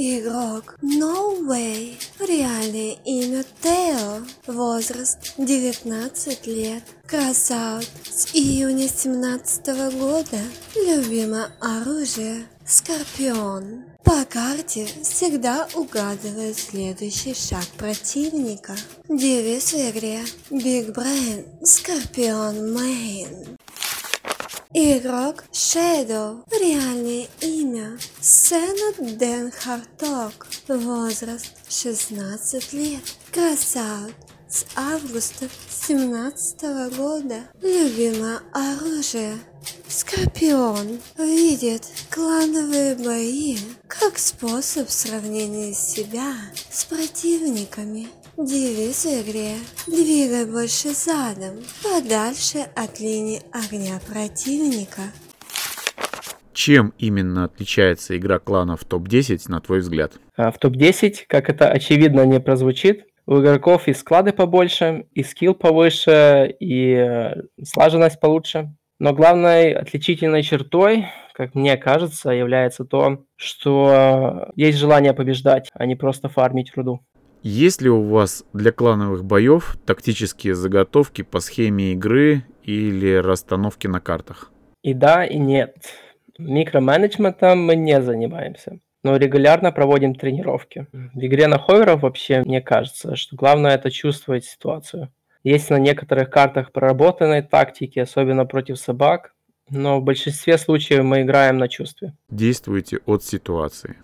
Игрок 0.00 0.76
No 0.80 1.40
Way. 1.44 1.96
Реальное 2.20 2.96
имя 3.04 3.44
Тео. 3.60 4.22
Возраст 4.46 5.34
19 5.38 6.46
лет. 6.46 6.84
Красаут. 7.04 7.88
С 8.08 8.32
июня 8.32 8.88
17 8.88 9.66
года. 9.98 10.38
Любимое 10.76 11.50
оружие. 11.60 12.46
Скорпион. 12.64 13.86
По 14.04 14.24
карте 14.24 14.86
всегда 15.02 15.66
угадывает 15.74 16.56
следующий 16.56 17.34
шаг 17.34 17.66
противника. 17.76 18.76
Девиз 19.08 19.72
в 19.72 19.90
игре 19.90 20.20
Big 20.48 20.94
Brain 20.94 21.44
Скорпион 21.64 22.72
main. 22.72 23.58
Игрок 24.74 25.44
Shadow. 25.50 26.44
Реальное 26.50 27.26
имя 27.40 27.98
Сенат 28.20 29.16
Дэн 29.16 29.50
Харток. 29.50 30.46
Возраст 30.68 31.54
16 31.70 32.74
лет. 32.74 33.00
Crossout. 33.32 34.14
С 34.46 34.66
августа 34.76 35.48
17 35.70 36.96
года. 36.96 37.44
Любимое 37.62 38.40
оружие. 38.52 39.38
Скорпион 39.88 41.00
видит 41.16 41.86
клановые 42.10 42.94
бои 42.94 43.56
как 43.86 44.18
способ 44.18 44.90
сравнения 44.90 45.72
себя 45.72 46.34
с 46.70 46.84
противниками. 46.84 48.08
Девиз 48.38 49.04
в 49.04 49.28
игре 49.28 49.54
«Двигай 49.88 50.46
больше 50.46 50.90
задом, 50.90 51.56
подальше 51.82 52.58
от 52.76 53.00
линии 53.00 53.42
огня 53.52 53.98
противника». 54.06 55.02
Чем 56.52 56.94
именно 56.98 57.46
отличается 57.46 58.16
игра 58.16 58.38
кланов 58.38 58.84
топ-10, 58.84 59.40
на 59.48 59.60
твой 59.60 59.80
взгляд? 59.80 60.12
А 60.36 60.52
в 60.52 60.58
топ-10, 60.58 61.24
как 61.26 61.50
это 61.50 61.68
очевидно 61.68 62.24
не 62.26 62.38
прозвучит, 62.38 63.08
у 63.26 63.40
игроков 63.40 63.88
и 63.88 63.92
склады 63.92 64.32
побольше, 64.32 65.06
и 65.10 65.24
скилл 65.24 65.56
повыше, 65.56 66.54
и 66.60 66.92
э, 66.92 67.42
слаженность 67.64 68.20
получше. 68.20 68.72
Но 69.00 69.14
главной 69.14 69.72
отличительной 69.72 70.44
чертой, 70.44 71.06
как 71.34 71.56
мне 71.56 71.76
кажется, 71.76 72.30
является 72.30 72.84
то, 72.84 73.24
что 73.36 74.50
есть 74.56 74.78
желание 74.78 75.12
побеждать, 75.12 75.70
а 75.72 75.86
не 75.86 75.94
просто 75.94 76.28
фармить 76.28 76.76
руду. 76.76 77.00
Есть 77.42 77.82
ли 77.82 77.88
у 77.88 78.02
вас 78.02 78.44
для 78.52 78.72
клановых 78.72 79.24
боев 79.24 79.78
тактические 79.86 80.54
заготовки 80.54 81.22
по 81.22 81.40
схеме 81.40 81.92
игры 81.92 82.44
или 82.64 83.14
расстановки 83.14 83.86
на 83.86 84.00
картах? 84.00 84.50
И 84.82 84.92
да, 84.94 85.24
и 85.24 85.38
нет. 85.38 85.76
Микроменеджментом 86.38 87.64
мы 87.64 87.76
не 87.76 88.00
занимаемся, 88.00 88.78
но 89.02 89.16
регулярно 89.16 89.72
проводим 89.72 90.14
тренировки. 90.14 90.86
В 90.92 91.18
игре 91.18 91.48
на 91.48 91.58
ховерах 91.58 92.02
вообще 92.02 92.42
мне 92.44 92.60
кажется, 92.60 93.16
что 93.16 93.36
главное 93.36 93.74
это 93.74 93.90
чувствовать 93.90 94.44
ситуацию. 94.44 95.12
Есть 95.44 95.70
на 95.70 95.78
некоторых 95.78 96.30
картах 96.30 96.72
проработанные 96.72 97.42
тактики, 97.42 97.98
особенно 97.98 98.44
против 98.44 98.78
собак, 98.78 99.34
но 99.70 100.00
в 100.00 100.04
большинстве 100.04 100.58
случаев 100.58 101.04
мы 101.04 101.22
играем 101.22 101.58
на 101.58 101.68
чувстве. 101.68 102.14
Действуйте 102.30 102.98
от 103.06 103.22
ситуации. 103.22 103.96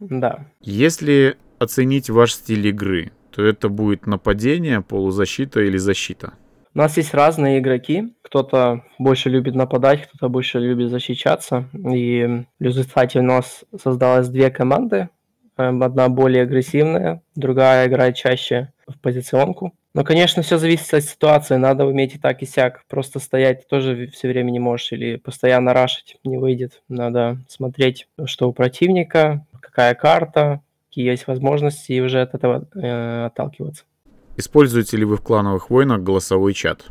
Да. 0.00 0.46
Если 0.60 1.36
оценить 1.64 2.08
ваш 2.08 2.34
стиль 2.34 2.66
игры, 2.68 3.12
то 3.30 3.44
это 3.44 3.68
будет 3.68 4.06
нападение, 4.06 4.80
полузащита 4.80 5.60
или 5.60 5.76
защита. 5.76 6.34
У 6.74 6.78
нас 6.78 6.96
есть 6.96 7.14
разные 7.14 7.60
игроки. 7.60 8.14
Кто-то 8.22 8.84
больше 8.98 9.30
любит 9.30 9.54
нападать, 9.54 10.02
кто-то 10.02 10.28
больше 10.28 10.58
любит 10.58 10.90
защищаться. 10.90 11.68
И 11.72 12.44
в 12.58 12.62
результате 12.62 13.20
у 13.20 13.22
нас 13.22 13.64
создалось 13.80 14.28
две 14.28 14.50
команды. 14.50 15.08
Эм, 15.56 15.84
одна 15.84 16.08
более 16.08 16.42
агрессивная, 16.42 17.22
другая 17.36 17.86
играет 17.86 18.16
чаще 18.16 18.72
в 18.88 18.98
позиционку. 18.98 19.72
Но, 19.94 20.02
конечно, 20.02 20.42
все 20.42 20.58
зависит 20.58 20.92
от 20.92 21.04
ситуации. 21.04 21.54
Надо 21.54 21.86
уметь 21.86 22.16
и 22.16 22.18
так, 22.18 22.42
и 22.42 22.46
сяк. 22.46 22.82
Просто 22.88 23.20
стоять 23.20 23.68
тоже 23.68 24.08
все 24.08 24.26
время 24.26 24.50
не 24.50 24.58
можешь 24.58 24.90
или 24.90 25.14
постоянно 25.14 25.72
рашить 25.72 26.16
не 26.24 26.38
выйдет. 26.38 26.82
Надо 26.88 27.38
смотреть, 27.46 28.08
что 28.24 28.48
у 28.48 28.52
противника, 28.52 29.46
какая 29.60 29.94
карта, 29.94 30.60
какие 30.94 31.10
есть 31.10 31.26
возможности, 31.26 31.90
и 31.92 32.00
уже 32.00 32.22
от 32.22 32.34
этого 32.34 32.68
э, 32.76 33.26
отталкиваться. 33.26 33.84
Используете 34.36 34.96
ли 34.96 35.04
вы 35.04 35.16
в 35.16 35.22
клановых 35.22 35.68
войнах 35.68 36.02
голосовой 36.02 36.54
чат? 36.54 36.86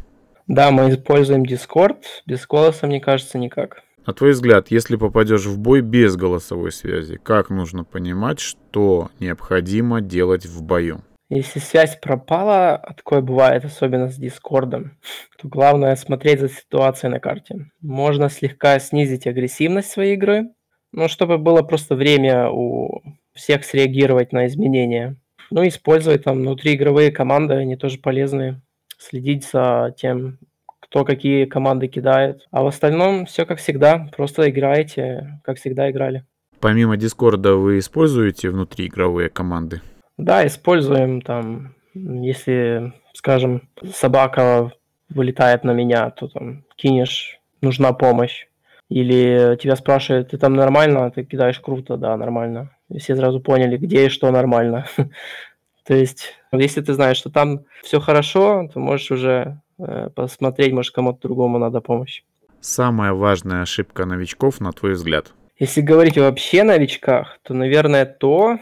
Да, 0.45 0.71
мы 0.71 0.89
используем 0.89 1.43
Discord. 1.43 2.03
Без 2.25 2.45
голоса, 2.45 2.85
мне 2.85 2.99
кажется, 2.99 3.37
никак. 3.37 3.81
На 4.05 4.13
твой 4.13 4.31
взгляд, 4.31 4.71
если 4.71 4.97
попадешь 4.97 5.45
в 5.45 5.57
бой 5.57 5.79
без 5.79 6.17
голосовой 6.17 6.73
связи, 6.73 7.17
как 7.23 7.49
нужно 7.49 7.85
понимать, 7.85 8.41
что 8.41 9.09
необходимо 9.21 10.01
делать 10.01 10.45
в 10.45 10.61
бою? 10.61 11.01
Если 11.29 11.59
связь 11.59 11.97
пропала, 12.01 12.75
а 12.75 12.93
такое 12.93 13.21
бывает, 13.21 13.63
особенно 13.63 14.09
с 14.09 14.17
Дискордом, 14.17 14.97
то 15.41 15.47
главное 15.47 15.95
смотреть 15.95 16.41
за 16.41 16.49
ситуацией 16.49 17.11
на 17.11 17.21
карте. 17.21 17.67
Можно 17.79 18.29
слегка 18.29 18.77
снизить 18.79 19.27
агрессивность 19.27 19.91
своей 19.91 20.15
игры, 20.15 20.49
ну, 20.91 21.07
чтобы 21.07 21.37
было 21.37 21.61
просто 21.61 21.95
время 21.95 22.49
у 22.49 23.01
всех 23.33 23.65
среагировать 23.65 24.31
на 24.31 24.47
изменения. 24.47 25.15
Ну, 25.51 25.67
использовать 25.67 26.23
там 26.23 26.39
внутриигровые 26.39 27.11
команды, 27.11 27.55
они 27.55 27.75
тоже 27.75 27.97
полезные. 27.97 28.61
Следить 28.97 29.45
за 29.45 29.93
тем, 29.97 30.39
кто 30.79 31.05
какие 31.05 31.45
команды 31.45 31.87
кидает. 31.87 32.47
А 32.51 32.63
в 32.63 32.67
остальном 32.67 33.25
все 33.25 33.45
как 33.45 33.59
всегда, 33.59 34.07
просто 34.15 34.49
играете, 34.49 35.39
как 35.43 35.57
всегда 35.57 35.89
играли. 35.89 36.23
Помимо 36.59 36.97
Дискорда 36.97 37.55
вы 37.55 37.79
используете 37.79 38.49
внутриигровые 38.49 39.29
команды? 39.29 39.81
Да, 40.17 40.45
используем 40.47 41.21
там, 41.21 41.75
если, 41.93 42.93
скажем, 43.13 43.67
собака 43.93 44.71
вылетает 45.09 45.63
на 45.63 45.71
меня, 45.71 46.09
то 46.11 46.27
там 46.27 46.63
кинешь, 46.75 47.39
нужна 47.61 47.93
помощь. 47.93 48.47
Или 48.89 49.57
тебя 49.59 49.75
спрашивают, 49.75 50.29
ты 50.29 50.37
там 50.37 50.53
нормально, 50.53 51.09
ты 51.11 51.23
кидаешь 51.23 51.59
круто, 51.59 51.97
да, 51.97 52.15
нормально. 52.15 52.69
И 52.93 52.99
все 52.99 53.15
сразу 53.15 53.39
поняли, 53.39 53.77
где 53.77 54.05
и 54.05 54.09
что 54.09 54.29
нормально. 54.31 54.85
То 55.85 55.95
есть, 55.95 56.35
если 56.51 56.81
ты 56.81 56.93
знаешь, 56.93 57.17
что 57.17 57.29
там 57.29 57.65
все 57.83 57.99
хорошо, 57.99 58.69
то 58.73 58.79
можешь 58.79 59.11
уже 59.11 59.59
э, 59.79 60.09
посмотреть, 60.15 60.71
может, 60.73 60.93
кому-то 60.93 61.27
другому 61.27 61.57
надо 61.57 61.81
помощь. 61.81 62.23
Самая 62.61 63.13
важная 63.13 63.63
ошибка 63.63 64.05
новичков, 64.05 64.61
на 64.61 64.71
твой 64.71 64.93
взгляд? 64.93 65.33
Если 65.59 65.81
говорить 65.81 66.17
вообще 66.17 66.61
о 66.61 66.65
новичках, 66.65 67.39
то, 67.41 67.53
наверное, 67.53 68.05
то, 68.05 68.59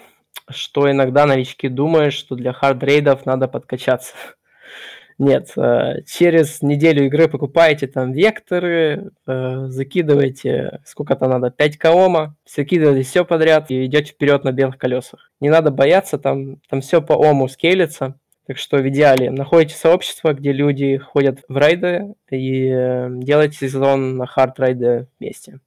что 0.50 0.90
иногда 0.90 1.26
новички 1.26 1.68
думают, 1.68 2.14
что 2.14 2.36
для 2.36 2.54
хардрейдов 2.54 3.26
надо 3.26 3.48
подкачаться. 3.48 4.14
Нет, 5.18 5.52
э, 5.56 6.02
через 6.06 6.62
неделю 6.62 7.06
игры 7.06 7.28
покупаете 7.28 7.88
там 7.88 8.12
векторы, 8.12 9.12
э, 9.28 9.66
закидываете, 9.68 10.80
сколько-то 10.86 11.28
надо, 11.28 11.52
5 11.52 11.78
коома, 11.78 12.36
закидываете 12.46 13.08
все 13.08 13.26
подряд 13.26 13.72
и 13.72 13.86
идете 13.86 14.14
вперед 14.14 14.44
на 14.44 14.52
белых 14.52 14.78
колесах. 14.78 15.32
Не 15.40 15.50
надо 15.50 15.72
бояться, 15.72 16.18
там, 16.18 16.58
там 16.70 16.82
все 16.82 17.02
по 17.02 17.14
ому 17.14 17.48
скейлится. 17.48 18.16
Так 18.48 18.58
что 18.58 18.78
в 18.78 18.90
идеале 18.90 19.30
находите 19.30 19.76
сообщество, 19.76 20.34
где 20.34 20.52
люди 20.52 20.98
ходят 20.98 21.40
в 21.48 21.56
райды 21.56 22.16
и 22.30 22.68
э, 22.68 23.08
делайте 23.12 23.70
сезон 23.70 24.18
на 24.18 24.26
хард 24.26 24.60
райды 24.60 25.08
вместе. 25.20 25.60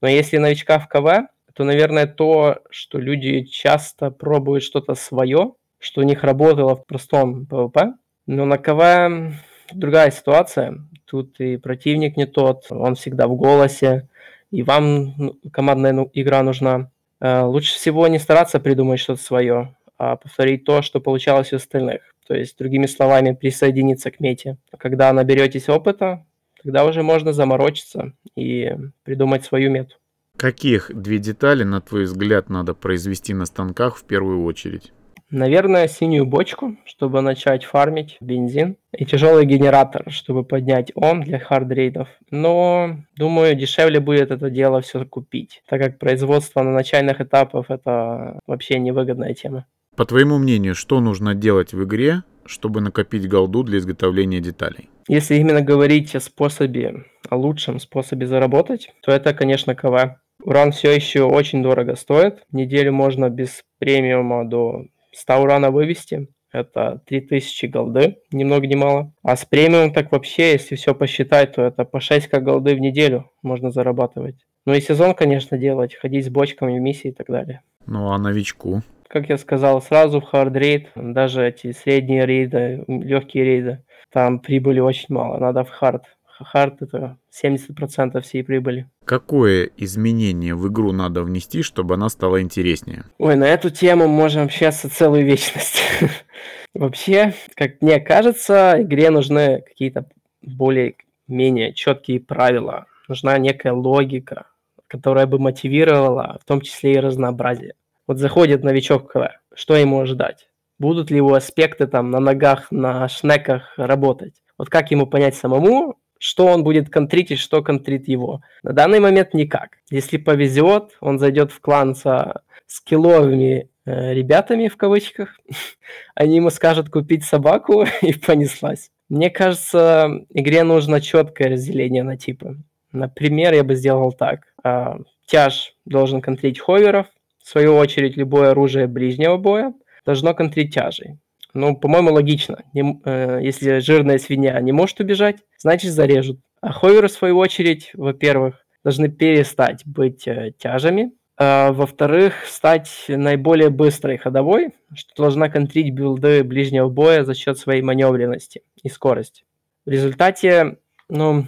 Но 0.00 0.08
если 0.08 0.38
новичка 0.38 0.78
в 0.78 0.88
КВ, 0.88 1.28
то, 1.54 1.64
наверное, 1.64 2.06
то, 2.06 2.60
что 2.70 2.98
люди 2.98 3.42
часто 3.42 4.10
пробуют 4.10 4.62
что-то 4.62 4.94
свое, 4.94 5.54
что 5.78 6.00
у 6.00 6.04
них 6.04 6.22
работало 6.22 6.76
в 6.76 6.86
простом 6.86 7.46
PvP, 7.50 7.94
но 8.28 8.44
на 8.44 8.58
КВ 8.58 9.32
другая 9.72 10.10
ситуация. 10.10 10.84
Тут 11.06 11.40
и 11.40 11.56
противник 11.56 12.16
не 12.16 12.26
тот, 12.26 12.66
он 12.70 12.94
всегда 12.94 13.26
в 13.26 13.34
голосе, 13.34 14.08
и 14.50 14.62
вам 14.62 15.14
ну, 15.16 15.38
командная 15.50 15.92
ну, 15.92 16.10
игра 16.12 16.42
нужна. 16.42 16.90
Э, 17.20 17.42
лучше 17.42 17.74
всего 17.74 18.06
не 18.06 18.18
стараться 18.18 18.60
придумать 18.60 19.00
что-то 19.00 19.22
свое, 19.22 19.74
а 19.96 20.16
повторить 20.16 20.64
то, 20.64 20.82
что 20.82 21.00
получалось 21.00 21.54
у 21.54 21.56
остальных. 21.56 22.02
То 22.26 22.34
есть, 22.34 22.58
другими 22.58 22.84
словами, 22.84 23.32
присоединиться 23.32 24.10
к 24.10 24.20
мете. 24.20 24.58
Когда 24.76 25.10
наберетесь 25.14 25.70
опыта, 25.70 26.26
тогда 26.62 26.84
уже 26.84 27.02
можно 27.02 27.32
заморочиться 27.32 28.12
и 28.36 28.76
придумать 29.04 29.46
свою 29.46 29.70
мету. 29.70 29.96
Каких 30.36 30.94
две 30.94 31.18
детали, 31.18 31.64
на 31.64 31.80
твой 31.80 32.04
взгляд, 32.04 32.50
надо 32.50 32.74
произвести 32.74 33.32
на 33.32 33.46
станках 33.46 33.96
в 33.96 34.04
первую 34.04 34.44
очередь? 34.44 34.92
Наверное, 35.30 35.88
синюю 35.88 36.24
бочку, 36.24 36.76
чтобы 36.86 37.20
начать 37.20 37.64
фармить 37.64 38.16
бензин. 38.20 38.76
И 38.96 39.04
тяжелый 39.04 39.44
генератор, 39.44 40.10
чтобы 40.10 40.42
поднять 40.42 40.90
ом 40.94 41.22
для 41.22 41.38
хардрейдов. 41.38 42.08
Но, 42.30 42.96
думаю, 43.16 43.54
дешевле 43.54 44.00
будет 44.00 44.30
это 44.30 44.48
дело 44.48 44.80
все 44.80 45.04
купить, 45.04 45.62
так 45.68 45.82
как 45.82 45.98
производство 45.98 46.62
на 46.62 46.72
начальных 46.72 47.20
этапах 47.20 47.66
это 47.68 48.40
вообще 48.46 48.78
невыгодная 48.78 49.34
тема. 49.34 49.66
По 49.96 50.06
твоему 50.06 50.38
мнению, 50.38 50.74
что 50.74 51.00
нужно 51.00 51.34
делать 51.34 51.74
в 51.74 51.84
игре, 51.84 52.22
чтобы 52.46 52.80
накопить 52.80 53.28
голду 53.28 53.62
для 53.64 53.78
изготовления 53.78 54.40
деталей? 54.40 54.88
Если 55.08 55.36
именно 55.36 55.60
говорить 55.60 56.14
о 56.14 56.20
способе, 56.20 57.04
о 57.28 57.36
лучшем 57.36 57.80
способе 57.80 58.26
заработать, 58.26 58.92
то 59.02 59.12
это, 59.12 59.34
конечно, 59.34 59.74
КВ. 59.74 60.16
Уран 60.42 60.72
все 60.72 60.92
еще 60.92 61.22
очень 61.22 61.62
дорого 61.62 61.96
стоит. 61.96 62.42
Неделю 62.52 62.92
можно 62.92 63.28
без 63.28 63.62
премиума 63.78 64.48
до 64.48 64.84
100 65.18 65.42
урана 65.42 65.70
вывести. 65.70 66.28
Это 66.50 67.02
3000 67.06 67.66
голды, 67.66 68.18
ни 68.32 68.44
много 68.44 68.66
ни 68.66 68.74
мало. 68.74 69.12
А 69.22 69.36
с 69.36 69.44
премиум 69.44 69.92
так 69.92 70.12
вообще, 70.12 70.52
если 70.52 70.76
все 70.76 70.94
посчитать, 70.94 71.52
то 71.52 71.62
это 71.62 71.84
по 71.84 72.00
6 72.00 72.28
как 72.28 72.44
голды 72.44 72.74
в 72.74 72.80
неделю 72.80 73.30
можно 73.42 73.70
зарабатывать. 73.70 74.36
Ну 74.64 74.74
и 74.74 74.80
сезон, 74.80 75.14
конечно, 75.14 75.58
делать, 75.58 75.94
ходить 75.94 76.26
с 76.26 76.28
бочками 76.30 76.78
в 76.78 76.80
миссии 76.80 77.08
и 77.08 77.12
так 77.12 77.26
далее. 77.26 77.62
Ну 77.86 78.10
а 78.10 78.18
новичку? 78.18 78.82
Как 79.08 79.28
я 79.28 79.38
сказал, 79.38 79.80
сразу 79.82 80.20
в 80.20 80.24
hard 80.24 80.54
рейд, 80.56 80.88
даже 80.94 81.46
эти 81.46 81.72
средние 81.72 82.26
рейды, 82.26 82.84
легкие 82.86 83.44
рейды, 83.44 83.84
там 84.12 84.38
прибыли 84.38 84.80
очень 84.80 85.14
мало, 85.14 85.38
надо 85.38 85.64
в 85.64 85.70
hard, 85.70 86.04
hard 86.44 86.82
это 86.82 87.16
70% 87.32 88.20
всей 88.20 88.44
прибыли. 88.44 88.88
Какое 89.04 89.70
изменение 89.76 90.54
в 90.54 90.68
игру 90.68 90.92
надо 90.92 91.22
внести, 91.22 91.62
чтобы 91.62 91.94
она 91.94 92.08
стала 92.08 92.42
интереснее? 92.42 93.04
Ой, 93.18 93.36
на 93.36 93.44
эту 93.44 93.70
тему 93.70 94.08
можем 94.08 94.44
общаться 94.44 94.90
целую 94.90 95.24
вечность. 95.24 95.80
Вообще, 96.74 97.34
как 97.54 97.80
мне 97.80 98.00
кажется, 98.00 98.76
игре 98.78 99.10
нужны 99.10 99.62
какие-то 99.66 100.06
более-менее 100.42 101.72
четкие 101.74 102.20
правила. 102.20 102.86
Нужна 103.08 103.38
некая 103.38 103.72
логика, 103.72 104.46
которая 104.86 105.26
бы 105.26 105.38
мотивировала, 105.38 106.38
в 106.42 106.44
том 106.44 106.60
числе 106.60 106.94
и 106.94 106.98
разнообразие. 106.98 107.74
Вот 108.06 108.18
заходит 108.18 108.64
новичок 108.64 109.12
КВ, 109.12 109.38
что 109.54 109.76
ему 109.76 110.00
ожидать? 110.00 110.48
Будут 110.78 111.10
ли 111.10 111.16
его 111.16 111.34
аспекты 111.34 111.86
там 111.86 112.10
на 112.10 112.20
ногах, 112.20 112.70
на 112.70 113.08
шнеках 113.08 113.74
работать? 113.76 114.34
Вот 114.56 114.70
как 114.70 114.90
ему 114.90 115.06
понять 115.06 115.34
самому, 115.34 115.98
что 116.18 116.46
он 116.46 116.64
будет 116.64 116.90
контрить 116.90 117.38
что 117.38 117.62
контрит 117.62 118.08
его. 118.08 118.42
На 118.62 118.72
данный 118.72 119.00
момент 119.00 119.34
никак. 119.34 119.78
Если 119.90 120.16
повезет, 120.16 120.96
он 121.00 121.18
зайдет 121.18 121.52
в 121.52 121.60
клан 121.60 121.94
со 121.94 122.42
скилловыми 122.66 123.70
э, 123.84 124.14
ребятами, 124.14 124.68
в 124.68 124.76
кавычках. 124.76 125.38
Они 126.14 126.36
ему 126.36 126.50
скажут 126.50 126.90
купить 126.90 127.24
собаку 127.24 127.84
и 128.02 128.12
понеслась. 128.12 128.90
Мне 129.08 129.30
кажется, 129.30 130.26
игре 130.30 130.64
нужно 130.64 131.00
четкое 131.00 131.50
разделение 131.50 132.02
на 132.02 132.16
типы. 132.16 132.58
Например, 132.92 133.54
я 133.54 133.64
бы 133.64 133.74
сделал 133.74 134.12
так. 134.12 134.40
Э, 134.64 134.96
тяж 135.26 135.74
должен 135.84 136.20
контрить 136.20 136.60
ховеров. 136.60 137.06
В 137.42 137.48
свою 137.48 137.76
очередь, 137.76 138.16
любое 138.16 138.50
оружие 138.50 138.86
ближнего 138.86 139.38
боя 139.38 139.72
должно 140.04 140.34
контрить 140.34 140.74
тяжей. 140.74 141.18
Ну, 141.54 141.76
по-моему, 141.76 142.12
логично. 142.12 142.64
Не, 142.74 143.00
э, 143.04 143.40
если 143.42 143.78
жирная 143.78 144.18
свинья 144.18 144.60
не 144.60 144.72
может 144.72 145.00
убежать, 145.00 145.38
значит 145.58 145.92
зарежут. 145.92 146.40
А 146.60 146.72
ховеры, 146.72 147.08
в 147.08 147.12
свою 147.12 147.38
очередь, 147.38 147.90
во-первых, 147.94 148.66
должны 148.84 149.08
перестать 149.08 149.86
быть 149.86 150.26
э, 150.26 150.52
тяжами, 150.58 151.12
а, 151.40 151.72
во-вторых, 151.72 152.44
стать 152.46 152.90
наиболее 153.06 153.70
быстрой 153.70 154.18
ходовой, 154.18 154.74
что 154.92 155.22
должна 155.22 155.48
контрить 155.48 155.94
билды 155.94 156.42
ближнего 156.42 156.88
боя 156.88 157.22
за 157.22 157.34
счет 157.34 157.58
своей 157.58 157.80
маневренности 157.80 158.62
и 158.82 158.88
скорости. 158.88 159.44
В 159.86 159.90
результате, 159.90 160.78
ну, 161.08 161.46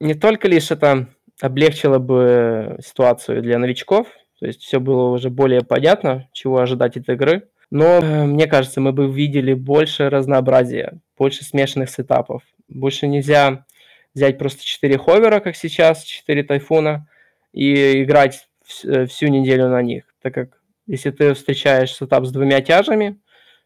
не 0.00 0.14
только 0.14 0.48
лишь 0.48 0.72
это 0.72 1.06
облегчило 1.40 1.98
бы 1.98 2.78
ситуацию 2.84 3.40
для 3.40 3.60
новичков, 3.60 4.08
то 4.40 4.46
есть 4.46 4.62
все 4.62 4.80
было 4.80 5.10
уже 5.10 5.30
более 5.30 5.62
понятно, 5.62 6.28
чего 6.32 6.58
ожидать 6.58 6.96
от 6.96 7.08
игры, 7.08 7.48
но 7.70 7.98
э, 7.98 8.24
мне 8.24 8.46
кажется, 8.46 8.80
мы 8.80 8.92
бы 8.92 9.10
видели 9.10 9.52
больше 9.52 10.08
разнообразия, 10.08 10.98
больше 11.16 11.44
смешанных 11.44 11.90
сетапов. 11.90 12.42
Больше 12.68 13.06
нельзя 13.06 13.66
взять 14.14 14.38
просто 14.38 14.64
4 14.64 14.98
ховера, 14.98 15.40
как 15.40 15.56
сейчас, 15.56 16.02
4 16.04 16.42
тайфуна, 16.44 17.08
и 17.52 18.02
играть 18.02 18.48
э, 18.84 19.06
всю 19.06 19.28
неделю 19.28 19.68
на 19.68 19.82
них. 19.82 20.04
Так 20.22 20.34
как 20.34 20.60
если 20.86 21.10
ты 21.10 21.34
встречаешь 21.34 21.94
сетап 21.94 22.24
с 22.24 22.32
двумя 22.32 22.60
тяжами, 22.60 23.20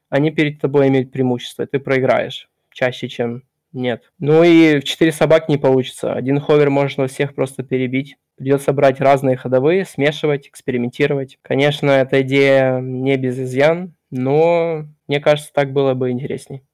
они 0.08 0.30
перед 0.30 0.60
тобой 0.60 0.88
имеют 0.88 1.12
преимущество, 1.12 1.66
ты 1.66 1.78
проиграешь 1.78 2.50
чаще, 2.72 3.08
чем 3.08 3.44
нет. 3.72 4.12
Ну 4.18 4.42
и 4.42 4.80
в 4.80 4.84
4 4.84 5.12
собак 5.12 5.48
не 5.48 5.58
получится. 5.58 6.12
Один 6.12 6.40
ховер 6.40 6.70
можно 6.70 7.06
всех 7.06 7.34
просто 7.34 7.62
перебить. 7.62 8.16
Придется 8.42 8.72
брать 8.72 9.00
разные 9.00 9.36
ходовые, 9.36 9.84
смешивать, 9.84 10.48
экспериментировать. 10.48 11.38
Конечно, 11.42 11.90
эта 11.90 12.22
идея 12.22 12.80
не 12.80 13.16
без 13.16 13.38
изъян, 13.38 13.94
но 14.10 14.84
мне 15.06 15.20
кажется, 15.20 15.52
так 15.54 15.72
было 15.72 15.94
бы 15.94 16.10
интересней. 16.10 16.64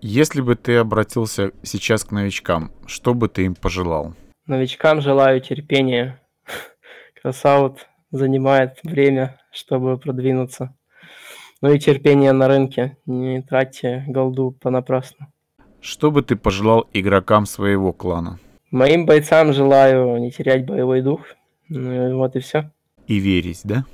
Если 0.00 0.40
бы 0.40 0.54
ты 0.54 0.76
обратился 0.76 1.50
сейчас 1.64 2.04
к 2.04 2.12
новичкам, 2.12 2.70
что 2.86 3.12
бы 3.12 3.28
ты 3.28 3.46
им 3.46 3.56
пожелал? 3.56 4.14
Новичкам 4.46 5.00
желаю 5.00 5.40
терпения. 5.40 6.20
Красаут 7.20 7.88
занимает 8.12 8.78
время, 8.84 9.40
чтобы 9.50 9.98
продвинуться. 9.98 10.76
Ну 11.60 11.72
и 11.72 11.80
терпение 11.80 12.30
на 12.30 12.46
рынке. 12.46 12.98
Не 13.04 13.42
тратьте 13.42 14.04
голду 14.06 14.52
понапрасну. 14.52 15.26
Что 15.80 16.12
бы 16.12 16.22
ты 16.22 16.36
пожелал 16.36 16.88
игрокам 16.92 17.46
своего 17.46 17.92
клана? 17.92 18.38
Моим 18.70 19.06
бойцам 19.06 19.52
желаю 19.52 20.18
не 20.18 20.30
терять 20.30 20.66
боевой 20.66 21.00
дух. 21.00 21.20
Ну 21.68 22.10
и 22.10 22.12
вот 22.12 22.36
и 22.36 22.40
все. 22.40 22.70
И 23.06 23.18
верить, 23.18 23.60
да? 23.64 23.84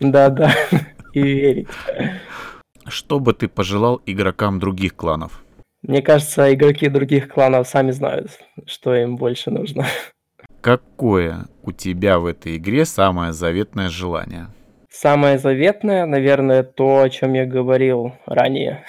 Да, 0.00 0.28
да. 0.28 0.52
И 1.14 1.20
верить. 1.20 1.68
Что 2.86 3.20
бы 3.20 3.34
ты 3.34 3.48
пожелал 3.48 4.00
игрокам 4.06 4.58
других 4.58 4.94
кланов? 4.96 5.42
Мне 5.82 6.02
кажется, 6.02 6.52
игроки 6.52 6.88
других 6.88 7.28
кланов 7.28 7.68
сами 7.68 7.90
знают, 7.90 8.30
что 8.66 8.94
им 8.94 9.16
больше 9.16 9.50
нужно. 9.50 9.86
Какое 10.60 11.46
у 11.62 11.72
тебя 11.72 12.18
в 12.18 12.26
этой 12.26 12.56
игре 12.56 12.84
самое 12.84 13.32
заветное 13.32 13.88
желание? 13.88 14.48
Самое 14.90 15.38
заветное, 15.38 16.04
наверное, 16.04 16.62
то, 16.62 17.02
о 17.02 17.08
чем 17.08 17.34
я 17.34 17.46
говорил 17.46 18.12
ранее 18.26 18.84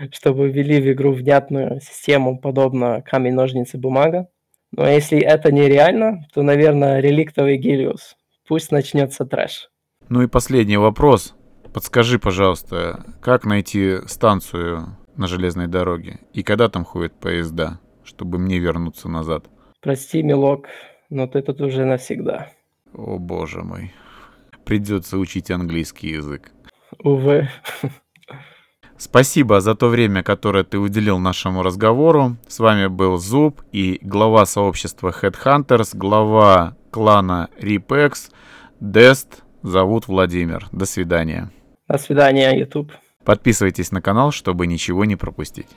чтобы 0.12 0.48
ввели 0.48 0.80
в 0.80 0.92
игру 0.92 1.12
внятную 1.12 1.80
систему, 1.80 2.38
подобно 2.38 3.02
камень, 3.02 3.34
ножницы, 3.34 3.78
бумага. 3.78 4.28
Но 4.72 4.88
если 4.88 5.18
это 5.18 5.52
нереально, 5.52 6.26
то, 6.32 6.42
наверное, 6.42 7.00
реликтовый 7.00 7.56
Гелиус. 7.58 8.16
Пусть 8.48 8.72
начнется 8.72 9.24
трэш. 9.24 9.68
Ну 10.08 10.22
и 10.22 10.26
последний 10.26 10.76
вопрос. 10.76 11.34
Подскажи, 11.72 12.18
пожалуйста, 12.18 13.04
как 13.20 13.44
найти 13.44 13.98
станцию 14.06 14.96
на 15.16 15.26
железной 15.26 15.66
дороге? 15.66 16.20
И 16.32 16.42
когда 16.42 16.68
там 16.68 16.84
ходят 16.84 17.18
поезда, 17.18 17.80
чтобы 18.04 18.38
мне 18.38 18.58
вернуться 18.58 19.08
назад? 19.08 19.44
Прости, 19.80 20.22
милок, 20.22 20.68
но 21.10 21.26
ты 21.26 21.42
тут 21.42 21.60
уже 21.60 21.84
навсегда. 21.84 22.48
О 22.92 23.18
боже 23.18 23.62
мой. 23.62 23.92
Придется 24.64 25.18
учить 25.18 25.50
английский 25.50 26.10
язык. 26.10 26.52
Увы. 27.02 27.48
Спасибо 28.96 29.60
за 29.60 29.74
то 29.74 29.88
время, 29.88 30.22
которое 30.22 30.62
ты 30.62 30.78
уделил 30.78 31.18
нашему 31.18 31.62
разговору. 31.62 32.36
С 32.46 32.58
вами 32.58 32.86
был 32.86 33.16
Зуб 33.16 33.62
и 33.72 33.98
глава 34.02 34.44
сообщества 34.44 35.10
Headhunters, 35.10 35.96
глава 35.96 36.76
клана 36.90 37.48
Ripex, 37.58 38.30
Дест. 38.78 39.42
Зовут 39.62 40.06
Владимир. 40.06 40.66
До 40.72 40.84
свидания. 40.84 41.50
До 41.88 41.98
свидания, 41.98 42.58
YouTube. 42.58 42.92
Подписывайтесь 43.24 43.90
на 43.90 44.02
канал, 44.02 44.32
чтобы 44.32 44.66
ничего 44.66 45.04
не 45.04 45.16
пропустить. 45.16 45.68